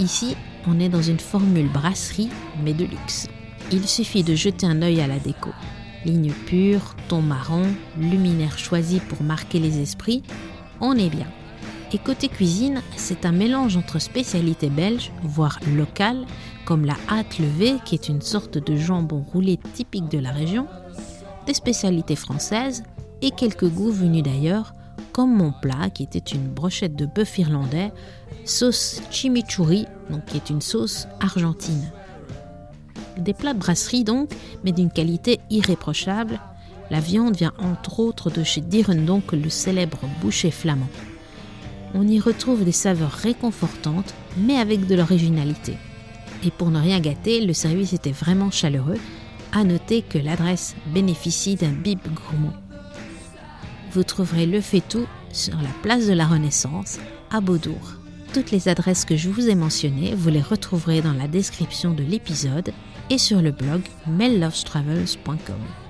Ici, 0.00 0.36
on 0.66 0.80
est 0.80 0.88
dans 0.88 1.02
une 1.02 1.20
formule 1.20 1.68
brasserie, 1.68 2.30
mais 2.64 2.74
de 2.74 2.84
luxe. 2.84 3.28
Il 3.70 3.86
suffit 3.86 4.24
de 4.24 4.34
jeter 4.34 4.66
un 4.66 4.82
œil 4.82 5.00
à 5.00 5.06
la 5.06 5.20
déco. 5.20 5.50
Ligne 6.04 6.32
pure, 6.46 6.96
ton 7.08 7.22
marron, 7.22 7.68
luminaire 7.96 8.58
choisi 8.58 8.98
pour 8.98 9.22
marquer 9.22 9.60
les 9.60 9.78
esprits, 9.80 10.24
on 10.80 10.98
est 10.98 11.08
bien. 11.08 11.28
Et 11.92 11.98
côté 11.98 12.28
cuisine, 12.28 12.82
c'est 12.96 13.24
un 13.24 13.32
mélange 13.32 13.76
entre 13.76 14.00
spécialités 14.00 14.70
belges, 14.70 15.12
voire 15.22 15.60
locales, 15.76 16.26
comme 16.64 16.84
la 16.84 16.96
hâte 17.08 17.38
levée, 17.38 17.74
qui 17.84 17.94
est 17.94 18.08
une 18.08 18.22
sorte 18.22 18.58
de 18.58 18.76
jambon 18.76 19.24
roulé 19.32 19.58
typique 19.74 20.10
de 20.10 20.18
la 20.18 20.30
région, 20.30 20.66
des 21.46 21.54
spécialités 21.54 22.16
françaises 22.16 22.82
et 23.22 23.30
quelques 23.30 23.68
goûts 23.68 23.92
venus 23.92 24.22
d'ailleurs, 24.22 24.74
comme 25.12 25.34
mon 25.34 25.52
plat 25.52 25.90
qui 25.90 26.02
était 26.02 26.18
une 26.18 26.48
brochette 26.48 26.96
de 26.96 27.06
bœuf 27.06 27.38
irlandais, 27.38 27.92
sauce 28.44 29.00
chimichurri, 29.10 29.86
donc 30.10 30.24
qui 30.24 30.36
est 30.36 30.50
une 30.50 30.60
sauce 30.60 31.06
argentine. 31.20 31.92
Des 33.16 33.34
plats 33.34 33.54
de 33.54 33.60
brasserie 33.60 34.04
donc, 34.04 34.30
mais 34.64 34.72
d'une 34.72 34.90
qualité 34.90 35.40
irréprochable. 35.50 36.40
La 36.90 37.00
viande 37.00 37.36
vient 37.36 37.52
entre 37.58 38.00
autres 38.00 38.30
de 38.30 38.42
chez 38.42 38.60
Direndonk, 38.60 39.32
le 39.32 39.48
célèbre 39.50 40.00
boucher 40.20 40.50
flamand. 40.50 40.88
On 41.94 42.06
y 42.06 42.18
retrouve 42.18 42.64
des 42.64 42.72
saveurs 42.72 43.12
réconfortantes, 43.12 44.14
mais 44.36 44.56
avec 44.56 44.86
de 44.86 44.96
l'originalité. 44.96 45.76
Et 46.44 46.50
pour 46.50 46.70
ne 46.70 46.80
rien 46.80 47.00
gâter, 47.00 47.40
le 47.40 47.52
service 47.52 47.92
était 47.92 48.10
vraiment 48.10 48.50
chaleureux. 48.50 48.98
À 49.52 49.62
noter 49.62 50.02
que 50.02 50.18
l'adresse 50.18 50.74
bénéficie 50.92 51.54
d'un 51.54 51.70
bib 51.70 52.00
gourmand. 52.12 52.54
Vous 53.92 54.02
trouverez 54.02 54.46
le 54.46 54.60
Fétou 54.60 55.06
sur 55.32 55.54
la 55.56 55.68
place 55.82 56.08
de 56.08 56.12
la 56.12 56.26
Renaissance, 56.26 56.98
à 57.30 57.40
Beaudour. 57.40 57.94
Toutes 58.32 58.50
les 58.50 58.68
adresses 58.68 59.04
que 59.04 59.16
je 59.16 59.30
vous 59.30 59.48
ai 59.48 59.54
mentionnées, 59.54 60.14
vous 60.16 60.30
les 60.30 60.42
retrouverez 60.42 61.00
dans 61.00 61.12
la 61.12 61.28
description 61.28 61.94
de 61.94 62.02
l'épisode 62.02 62.72
et 63.10 63.18
sur 63.18 63.40
le 63.40 63.52
blog 63.52 63.82
mellovestravels.com. 64.08 65.83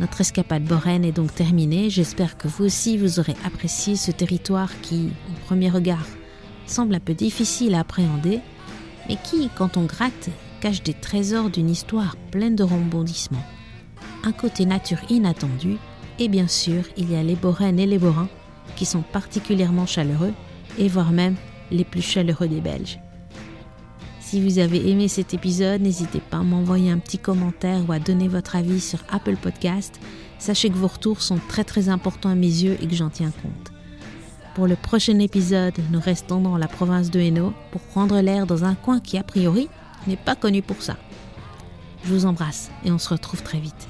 Notre 0.00 0.22
escapade 0.22 0.64
boraine 0.64 1.04
est 1.04 1.12
donc 1.12 1.34
terminée. 1.34 1.90
J'espère 1.90 2.38
que 2.38 2.48
vous 2.48 2.64
aussi 2.64 2.96
vous 2.96 3.20
aurez 3.20 3.36
apprécié 3.44 3.96
ce 3.96 4.10
territoire 4.10 4.70
qui, 4.80 5.10
au 5.28 5.44
premier 5.44 5.68
regard, 5.68 6.06
semble 6.64 6.94
un 6.94 7.00
peu 7.00 7.12
difficile 7.12 7.74
à 7.74 7.80
appréhender, 7.80 8.40
mais 9.08 9.16
qui, 9.22 9.50
quand 9.54 9.76
on 9.76 9.84
gratte, 9.84 10.30
cache 10.62 10.82
des 10.82 10.94
trésors 10.94 11.50
d'une 11.50 11.68
histoire 11.68 12.16
pleine 12.30 12.56
de 12.56 12.62
rebondissements. 12.62 13.44
Un 14.24 14.32
côté 14.32 14.64
nature 14.64 15.00
inattendu, 15.10 15.76
et 16.18 16.28
bien 16.28 16.48
sûr, 16.48 16.82
il 16.96 17.12
y 17.12 17.16
a 17.16 17.22
les 17.22 17.36
boraines 17.36 17.78
et 17.78 17.86
les 17.86 17.98
borins 17.98 18.28
qui 18.76 18.86
sont 18.86 19.02
particulièrement 19.02 19.86
chaleureux, 19.86 20.32
et 20.78 20.88
voire 20.88 21.12
même 21.12 21.36
les 21.70 21.84
plus 21.84 22.02
chaleureux 22.02 22.48
des 22.48 22.62
Belges. 22.62 22.98
Si 24.30 24.40
vous 24.40 24.60
avez 24.60 24.88
aimé 24.88 25.08
cet 25.08 25.34
épisode, 25.34 25.80
n'hésitez 25.80 26.20
pas 26.20 26.36
à 26.36 26.42
m'envoyer 26.44 26.92
un 26.92 26.98
petit 26.98 27.18
commentaire 27.18 27.80
ou 27.88 27.90
à 27.90 27.98
donner 27.98 28.28
votre 28.28 28.54
avis 28.54 28.78
sur 28.78 29.00
Apple 29.10 29.34
Podcast. 29.34 29.98
Sachez 30.38 30.70
que 30.70 30.76
vos 30.76 30.86
retours 30.86 31.20
sont 31.20 31.40
très 31.48 31.64
très 31.64 31.88
importants 31.88 32.28
à 32.28 32.36
mes 32.36 32.46
yeux 32.46 32.76
et 32.80 32.86
que 32.86 32.94
j'en 32.94 33.10
tiens 33.10 33.32
compte. 33.42 33.72
Pour 34.54 34.68
le 34.68 34.76
prochain 34.76 35.18
épisode, 35.18 35.74
nous 35.90 35.98
restons 35.98 36.40
dans 36.40 36.56
la 36.58 36.68
province 36.68 37.10
de 37.10 37.18
Hainaut 37.18 37.52
pour 37.72 37.80
prendre 37.80 38.20
l'air 38.20 38.46
dans 38.46 38.62
un 38.62 38.76
coin 38.76 39.00
qui 39.00 39.18
a 39.18 39.24
priori 39.24 39.68
n'est 40.06 40.14
pas 40.14 40.36
connu 40.36 40.62
pour 40.62 40.80
ça. 40.80 40.96
Je 42.04 42.14
vous 42.14 42.24
embrasse 42.24 42.70
et 42.84 42.92
on 42.92 42.98
se 42.98 43.08
retrouve 43.08 43.42
très 43.42 43.58
vite. 43.58 43.88